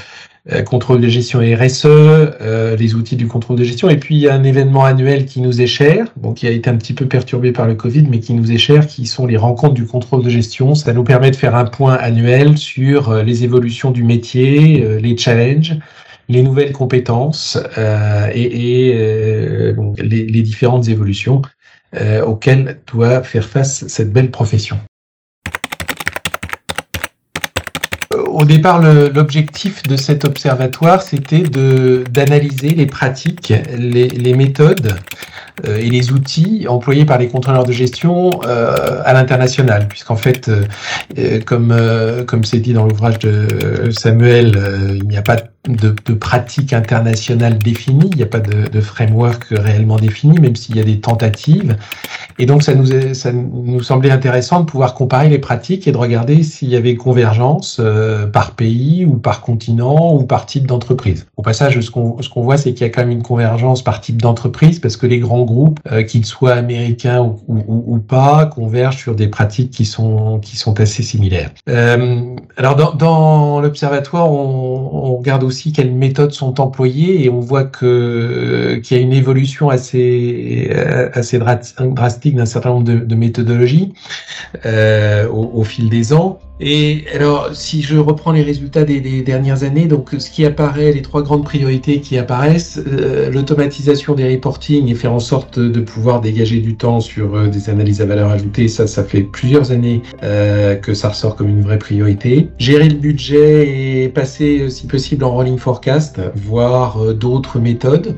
contrôle 0.67 1.01
de 1.01 1.09
gestion 1.09 1.41
RSE, 1.41 1.87
euh, 1.87 2.77
les 2.77 2.95
outils 2.95 3.17
du 3.17 3.27
contrôle 3.27 3.57
de 3.57 3.65
gestion. 3.65 3.89
Et 3.89 3.97
puis, 3.97 4.15
il 4.17 4.21
y 4.21 4.29
a 4.29 4.35
un 4.35 4.45
événement 4.45 4.85
annuel 4.85 5.25
qui 5.25 5.41
nous 5.41 5.63
est 5.63 5.67
cher, 5.67 6.07
donc 6.17 6.37
qui 6.37 6.47
a 6.47 6.51
été 6.51 6.69
un 6.69 6.77
petit 6.77 6.93
peu 6.93 7.07
perturbé 7.07 7.51
par 7.51 7.67
le 7.67 7.75
Covid, 7.75 8.07
mais 8.11 8.21
qui 8.21 8.35
nous 8.35 8.53
est 8.53 8.59
cher, 8.59 8.87
qui 8.87 9.07
sont 9.07 9.27
les 9.27 9.39
rencontres 9.39 9.73
du 9.73 9.87
contrôle 9.87 10.23
de 10.23 10.29
gestion. 10.29 10.75
Ça 10.75 10.93
nous 10.93 11.05
permet 11.05 11.31
de 11.31 11.37
faire 11.37 11.55
un 11.55 11.65
point 11.65 11.95
annuel 11.95 12.59
sur 12.59 13.23
les 13.23 13.45
évolutions 13.45 13.91
du 13.91 14.05
métier, 14.05 14.99
les 15.01 15.17
challenges, 15.17 15.79
les 16.29 16.43
nouvelles 16.43 16.73
compétences 16.73 17.59
et, 18.35 19.75
les, 19.97 20.43
différentes 20.43 20.89
évolutions 20.89 21.41
auxquelles 22.27 22.81
doit 22.93 23.23
faire 23.23 23.47
face 23.47 23.87
cette 23.87 24.13
belle 24.13 24.31
profession. 24.31 24.79
Au 28.35 28.45
départ, 28.45 28.83
l'objectif 28.83 29.83
de 29.85 29.97
cet 29.97 30.25
observatoire, 30.25 31.03
c'était 31.03 31.43
d'analyser 31.43 32.71
les 32.71 32.87
pratiques, 32.87 33.53
les, 33.79 34.35
méthodes 34.35 34.97
euh, 35.67 35.79
et 35.79 35.89
les 35.89 36.11
outils 36.11 36.67
employés 36.69 37.05
par 37.05 37.19
les 37.19 37.29
contrôleurs 37.29 37.65
de 37.65 37.73
gestion 37.73 38.41
euh, 38.45 39.03
à 39.05 39.13
l'international, 39.13 39.87
puisqu'en 39.89 40.17
fait, 40.17 40.49
euh, 40.49 41.41
comme 41.47 41.75
comme 42.27 42.45
c'est 42.45 42.59
dit 42.59 42.73
dans 42.73 42.87
l'ouvrage 42.87 43.19
de 43.21 43.91
Samuel, 43.91 44.59
il 45.01 45.07
n'y 45.07 45.17
a 45.17 45.23
pas 45.23 45.37
de, 45.69 45.95
de 46.05 46.15
pratique 46.15 46.73
internationale 46.73 47.59
définie, 47.59 48.11
il 48.13 48.17
n'y 48.17 48.23
a 48.23 48.27
pas 48.27 48.41
de, 48.41 48.69
de, 48.69 48.81
framework 48.81 49.47
réellement 49.51 49.97
défini, 49.97 50.39
même 50.39 50.57
s'il 50.57 50.77
y 50.77 50.81
a 50.81 50.85
des 50.85 51.01
tentatives. 51.01 51.77
Et 52.39 52.47
donc, 52.47 52.63
ça 52.63 52.75
nous, 52.75 53.15
ça 53.15 53.33
nous 53.33 53.83
semblait 53.83 54.11
intéressant 54.11 54.61
de 54.61 54.67
pouvoir 54.67 54.95
comparer 54.95 55.29
les 55.29 55.39
pratiques 55.39 55.87
et 55.87 55.93
de 55.93 55.97
regarder 55.97 56.43
s'il 56.43 56.69
y 56.69 56.77
avait 56.77 56.97
convergence 56.97 57.79
euh, 57.81 58.27
par 58.27 58.53
pays 58.53 59.07
ou 59.07 59.17
par 59.17 59.41
continent 59.41 60.15
ou 60.15 60.25
par 60.25 60.45
type 60.47 60.67
d'entreprise. 60.67 61.27
Au 61.37 61.43
passage, 61.43 61.81
ce 61.81 61.91
qu'on 61.91 62.21
ce 62.21 62.29
qu'on 62.29 62.43
voit, 62.43 62.57
c'est 62.57 62.73
qu'il 62.73 62.87
y 62.87 62.91
a 62.91 62.91
quand 62.91 63.03
même 63.03 63.13
une 63.13 63.23
convergence 63.23 63.83
par 63.83 64.01
type 64.01 64.21
d'entreprise 64.21 64.81
parce 64.81 64.97
que 64.97 65.07
les 65.07 65.19
grands 65.19 65.44
groupes, 65.45 65.81
qu'ils 66.07 66.25
soient 66.25 66.55
américains 66.55 67.35
ou, 67.49 67.99
pas, 67.99 68.47
convergent 68.47 68.99
sur 68.99 69.15
des 69.15 69.29
pratiques 69.29 69.71
qui 69.71 69.85
sont 69.85 70.39
qui 70.41 70.57
sont 70.57 70.81
assez 70.81 71.03
similaires. 71.03 71.51
alors 72.57 72.97
dans, 72.97 73.61
l'observatoire, 73.61 74.31
on, 74.31 75.17
regarde 75.17 75.45
aussi 75.45 75.73
quelles 75.73 75.93
méthodes 75.93 76.33
sont 76.33 76.61
employées 76.61 77.25
et 77.25 77.31
on 77.31 77.41
voit 77.41 77.65
que 77.65 78.81
qu'il 78.83 78.97
y 78.97 79.01
a 79.01 79.03
une 79.03 79.13
évolution 79.13 79.71
assez 79.71 80.71
assez 81.13 81.39
drastique 81.39 82.37
d'un 82.37 82.47
certain 82.47 82.71
nombre 82.71 82.85
de, 82.85 83.15
méthodologies 83.15 83.95
au 84.65 85.65
fil 85.65 85.89
des 85.89 86.13
ans. 86.13 86.39
Et 86.61 87.05
alors, 87.13 87.51
si 87.53 87.83
je 87.83 87.97
reprends 87.97 88.31
les 88.31 88.43
résultats 88.43 88.85
des, 88.85 89.01
dernières 89.23 89.65
années, 89.65 89.87
donc 89.87 90.11
ce 90.19 90.31
qui 90.31 90.45
apparaît, 90.45 90.93
les 90.93 91.03
trois 91.03 91.23
grandes 91.23 91.45
priorités 91.45 92.01
qui 92.01 92.17
apparaissent, 92.17 92.81
euh, 92.87 93.31
l'automatisation 93.31 94.15
des 94.15 94.33
reporting 94.33 94.89
et 94.89 94.95
faire 94.95 95.13
en 95.13 95.19
sorte 95.19 95.59
de 95.59 95.81
pouvoir 95.81 96.21
dégager 96.21 96.61
du 96.61 96.77
temps 96.77 97.01
sur 97.01 97.35
euh, 97.35 97.49
des 97.49 97.71
analyses 97.71 98.01
à 98.01 98.07
valeur 98.07 98.31
ajoutée, 98.31 98.69
ça, 98.69 98.87
ça 98.87 99.03
fait 99.03 99.23
plusieurs 99.23 99.73
années 99.73 100.03
euh, 100.23 100.77
que 100.77 100.95
ça 100.95 101.09
ressort 101.09 101.35
comme 101.35 101.49
une 101.49 101.63
vraie 101.63 101.79
priorité. 101.79 102.49
Gérer 102.59 102.89
le 102.89 102.97
budget 102.97 104.05
et 104.05 104.09
passer, 104.09 104.71
si 104.71 104.87
possible, 104.87 105.25
en 105.25 105.33
rolling 105.33 105.59
forecast, 105.59 106.21
voire 106.37 107.15
d'autres 107.15 107.59
méthodes. 107.59 108.17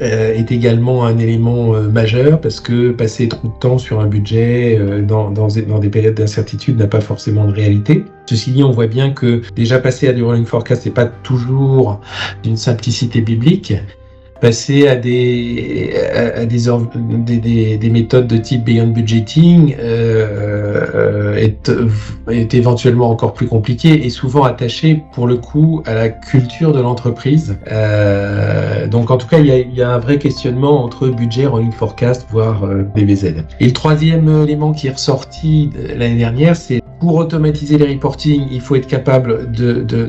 Euh, 0.00 0.32
est 0.32 0.52
également 0.52 1.04
un 1.04 1.18
élément 1.18 1.74
euh, 1.74 1.88
majeur 1.88 2.40
parce 2.40 2.60
que 2.60 2.92
passer 2.92 3.26
trop 3.26 3.48
de 3.48 3.58
temps 3.58 3.78
sur 3.78 3.98
un 3.98 4.06
budget 4.06 4.78
euh, 4.78 5.02
dans, 5.02 5.30
dans, 5.30 5.48
dans, 5.48 5.78
des 5.80 5.88
périodes 5.88 6.14
d'incertitude 6.14 6.78
n'a 6.78 6.86
pas 6.86 7.00
forcément 7.00 7.46
de 7.46 7.52
réalité. 7.52 8.04
Ceci 8.26 8.52
dit, 8.52 8.62
on 8.62 8.70
voit 8.70 8.86
bien 8.86 9.10
que 9.10 9.42
déjà 9.56 9.80
passer 9.80 10.06
à 10.06 10.12
du 10.12 10.22
rolling 10.22 10.44
forecast 10.44 10.86
n'est 10.86 10.92
pas 10.92 11.06
toujours 11.06 12.00
d'une 12.44 12.56
simplicité 12.56 13.20
biblique 13.22 13.74
passer 14.40 14.88
à 14.88 14.96
des, 14.96 15.94
à 16.14 16.46
des, 16.46 16.58
des, 17.38 17.76
des, 17.78 17.90
méthodes 17.90 18.26
de 18.26 18.36
type 18.36 18.64
Beyond 18.64 18.88
Budgeting 18.88 19.76
euh, 19.78 21.34
est, 21.36 21.70
est, 22.30 22.54
éventuellement 22.54 23.10
encore 23.10 23.34
plus 23.34 23.46
compliqué 23.46 24.06
et 24.06 24.10
souvent 24.10 24.44
attaché 24.44 25.02
pour 25.12 25.26
le 25.26 25.36
coup 25.36 25.82
à 25.86 25.94
la 25.94 26.08
culture 26.08 26.72
de 26.72 26.80
l'entreprise. 26.80 27.58
Euh, 27.70 28.86
donc 28.86 29.10
en 29.10 29.16
tout 29.16 29.26
cas, 29.26 29.38
il 29.38 29.46
y, 29.46 29.52
a, 29.52 29.58
il 29.58 29.74
y, 29.74 29.82
a, 29.82 29.90
un 29.90 29.98
vrai 29.98 30.18
questionnement 30.18 30.84
entre 30.84 31.08
budget, 31.08 31.46
rolling 31.46 31.72
forecast, 31.72 32.26
voire 32.30 32.64
euh, 32.64 32.82
BBZ. 32.94 33.34
Et 33.60 33.66
le 33.66 33.72
troisième 33.72 34.28
élément 34.44 34.72
qui 34.72 34.86
est 34.86 34.92
ressorti 34.92 35.70
l'année 35.96 36.18
dernière, 36.18 36.56
c'est 36.56 36.82
pour 37.00 37.14
automatiser 37.16 37.78
les 37.78 37.92
reporting, 37.92 38.46
il 38.50 38.60
faut 38.60 38.76
être 38.76 38.86
capable 38.86 39.50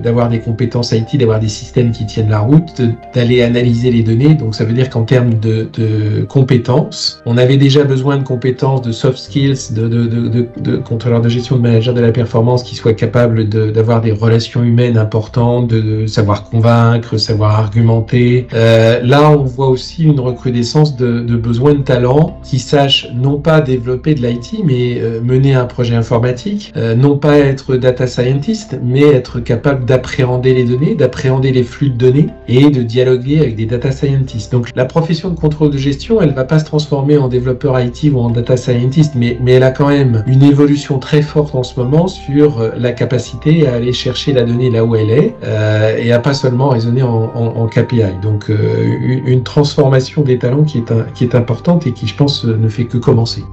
d'avoir 0.01 0.29
de, 0.29 0.35
des 0.35 0.41
compétences 0.41 0.91
IT, 0.91 1.17
d'avoir 1.17 1.39
des 1.39 1.47
systèmes 1.47 1.91
qui 1.91 2.05
tiennent 2.05 2.29
la 2.29 2.39
route, 2.39 2.81
d'aller 3.13 3.43
analyser 3.43 3.91
les 3.91 4.03
données. 4.03 4.33
Donc 4.33 4.55
ça 4.55 4.65
veut 4.65 4.73
dire 4.73 4.89
qu'en 4.89 5.03
termes 5.03 5.35
de, 5.35 5.67
de, 5.73 6.23
compétences, 6.23 7.21
on 7.25 7.37
avait 7.37 7.57
déjà 7.57 7.83
besoin 7.83 8.17
de 8.17 8.23
compétences, 8.23 8.81
de 8.81 8.91
soft 8.91 9.17
skills, 9.17 9.73
de, 9.73 9.87
de, 9.87 10.77
contrôleurs 10.77 11.21
de 11.21 11.29
gestion, 11.29 11.57
de 11.57 11.61
manager 11.61 11.93
de 11.93 12.01
la 12.01 12.11
performance 12.11 12.63
qui 12.63 12.75
soient 12.75 12.93
capables 12.93 13.47
d'avoir 13.47 14.01
des 14.01 14.11
relations 14.11 14.63
humaines 14.63 14.97
importantes, 14.97 15.67
de, 15.67 16.07
savoir 16.07 16.49
convaincre, 16.49 17.17
savoir 17.17 17.59
argumenter. 17.59 18.47
Euh, 18.53 18.99
là, 19.03 19.31
on 19.31 19.43
voit 19.43 19.67
aussi 19.67 20.03
une 20.03 20.19
recrudescence 20.19 20.95
de, 20.95 21.21
besoins 21.39 21.73
de 21.73 21.81
talents 21.81 22.39
qui 22.43 22.59
sachent 22.59 23.07
non 23.13 23.37
pas 23.37 23.61
développer 23.61 24.15
de 24.15 24.25
l'IT, 24.25 24.61
mais 24.65 24.99
euh, 24.99 25.21
mener 25.21 25.53
un 25.53 25.65
projet 25.65 25.95
informatique 25.95 26.73
euh, 26.79 26.95
non 26.95 27.17
pas 27.17 27.37
être 27.37 27.75
data 27.75 28.07
scientist, 28.07 28.79
mais 28.81 29.01
être 29.01 29.39
capable 29.41 29.85
d'appréhender 29.85 30.53
les 30.53 30.63
données, 30.63 30.95
d'appréhender 30.95 31.51
les 31.51 31.63
flux 31.63 31.89
de 31.89 31.97
données 31.97 32.29
et 32.47 32.69
de 32.69 32.83
dialoguer 32.83 33.39
avec 33.39 33.55
des 33.57 33.65
data 33.65 33.91
scientists. 33.91 34.51
Donc 34.51 34.69
la 34.75 34.85
profession 34.85 35.29
de 35.29 35.37
contrôle 35.37 35.71
de 35.71 35.77
gestion, 35.77 36.21
elle 36.21 36.33
va 36.33 36.45
pas 36.45 36.59
se 36.59 36.65
transformer 36.65 37.17
en 37.17 37.27
développeur 37.27 37.79
IT 37.79 38.09
ou 38.13 38.19
en 38.19 38.29
data 38.29 38.55
scientist, 38.55 39.13
mais, 39.15 39.37
mais 39.41 39.53
elle 39.53 39.63
a 39.63 39.71
quand 39.71 39.89
même 39.89 40.23
une 40.25 40.43
évolution 40.43 40.99
très 40.99 41.21
forte 41.21 41.53
en 41.53 41.63
ce 41.63 41.77
moment 41.77 42.07
sur 42.07 42.59
euh, 42.59 42.71
la 42.77 42.93
capacité 42.93 43.67
à 43.67 43.73
aller 43.73 43.91
chercher 43.91 44.31
la 44.31 44.43
donnée 44.43 44.69
là 44.69 44.85
où 44.85 44.95
elle 44.95 45.09
est 45.09 45.35
euh, 45.43 45.97
et 45.97 46.13
à 46.13 46.19
pas 46.19 46.33
seulement 46.33 46.69
raisonner 46.69 47.03
en, 47.03 47.29
en, 47.35 47.67
KPI. 47.67 48.03
Donc 48.23 48.49
une 48.49 49.43
transformation 49.43 50.21
des 50.21 50.39
talents 50.39 50.63
qui 50.63 50.79
est, 50.79 51.13
qui 51.13 51.23
est 51.23 51.35
importante 51.35 51.85
et 51.85 51.91
qui, 51.91 52.07
je 52.07 52.15
pense, 52.15 52.45
ne 52.45 52.67
fait 52.67 52.85
que 52.85 52.97
commencer. 52.97 53.43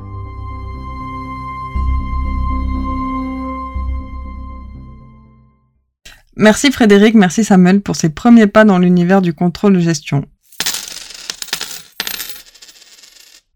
Merci 6.39 6.71
Frédéric, 6.71 7.15
merci 7.15 7.45
Samuel 7.45 7.81
pour 7.81 7.97
ces 7.97 8.11
premiers 8.11 8.47
pas 8.47 8.67
dans 8.67 8.79
l'univers 8.79 9.23
du 9.23 9.33
contrôle 9.33 9.73
de 9.73 9.81
gestion. 9.81 10.23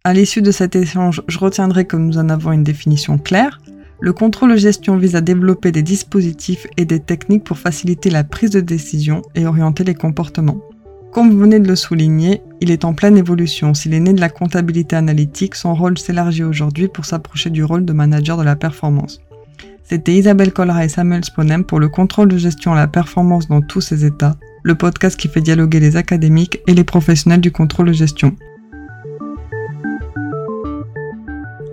À 0.02 0.14
l'issue 0.14 0.40
de 0.40 0.50
cet 0.50 0.74
échange, 0.76 1.22
je 1.28 1.38
retiendrai 1.38 1.84
que 1.84 1.96
nous 1.96 2.16
en 2.16 2.30
avons 2.30 2.52
une 2.52 2.64
définition 2.64 3.18
claire. 3.18 3.60
Le 4.00 4.14
contrôle 4.14 4.52
de 4.52 4.56
gestion 4.56 4.96
vise 4.96 5.14
à 5.14 5.20
développer 5.20 5.72
des 5.72 5.82
dispositifs 5.82 6.66
et 6.78 6.86
des 6.86 7.00
techniques 7.00 7.44
pour 7.44 7.58
faciliter 7.58 8.08
la 8.08 8.24
prise 8.24 8.48
de 8.48 8.60
décision 8.60 9.20
et 9.34 9.44
orienter 9.44 9.84
les 9.84 9.94
comportements. 9.94 10.62
Comme 11.12 11.30
vous 11.30 11.38
venez 11.38 11.60
de 11.60 11.68
le 11.68 11.76
souligner, 11.76 12.40
il 12.62 12.70
est 12.70 12.86
en 12.86 12.94
pleine 12.94 13.18
évolution. 13.18 13.74
S'il 13.74 13.92
est 13.92 14.00
né 14.00 14.14
de 14.14 14.22
la 14.22 14.30
comptabilité 14.30 14.96
analytique, 14.96 15.54
son 15.54 15.74
rôle 15.74 15.98
s'élargit 15.98 16.44
aujourd'hui 16.44 16.88
pour 16.88 17.04
s'approcher 17.04 17.50
du 17.50 17.62
rôle 17.62 17.84
de 17.84 17.92
manager 17.92 18.38
de 18.38 18.42
la 18.42 18.56
performance. 18.56 19.20
C'était 19.90 20.14
Isabelle 20.14 20.52
Collera 20.52 20.84
et 20.84 20.88
Samuel 20.88 21.24
Sponem 21.24 21.64
pour 21.64 21.80
le 21.80 21.88
contrôle 21.88 22.28
de 22.28 22.38
gestion 22.38 22.72
à 22.74 22.76
la 22.76 22.86
performance 22.86 23.48
dans 23.48 23.60
tous 23.60 23.80
ses 23.80 24.04
états, 24.04 24.36
le 24.62 24.76
podcast 24.76 25.18
qui 25.18 25.26
fait 25.26 25.40
dialoguer 25.40 25.80
les 25.80 25.96
académiques 25.96 26.60
et 26.68 26.74
les 26.74 26.84
professionnels 26.84 27.40
du 27.40 27.50
contrôle 27.50 27.88
de 27.88 27.92
gestion. 27.92 28.36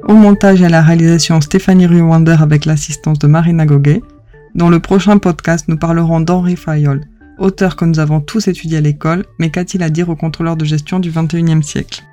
Au 0.08 0.16
montage 0.16 0.64
et 0.64 0.66
à 0.66 0.70
la 0.70 0.82
réalisation 0.82 1.40
Stéphanie 1.42 1.86
Ruwander 1.86 2.38
avec 2.40 2.66
l'assistance 2.66 3.20
de 3.20 3.28
Marina 3.28 3.68
Goguet. 3.68 4.02
Dans 4.56 4.70
le 4.70 4.80
prochain 4.80 5.20
podcast, 5.20 5.66
nous 5.68 5.78
parlerons 5.78 6.20
d'Henri 6.20 6.56
Fayol, 6.56 7.02
auteur 7.38 7.76
que 7.76 7.86
nous 7.86 8.00
avons 8.00 8.20
tous 8.20 8.48
étudié 8.48 8.80
à 8.80 8.82
l'école, 8.82 9.26
mais 9.38 9.52
qu'a-t-il 9.52 9.84
à 9.84 9.92
dire 9.92 10.10
aux 10.10 10.16
contrôleurs 10.16 10.58
de 10.58 10.66
gestion 10.66 11.00
du 11.00 11.12
XXIe 11.12 11.62
siècle? 11.62 12.04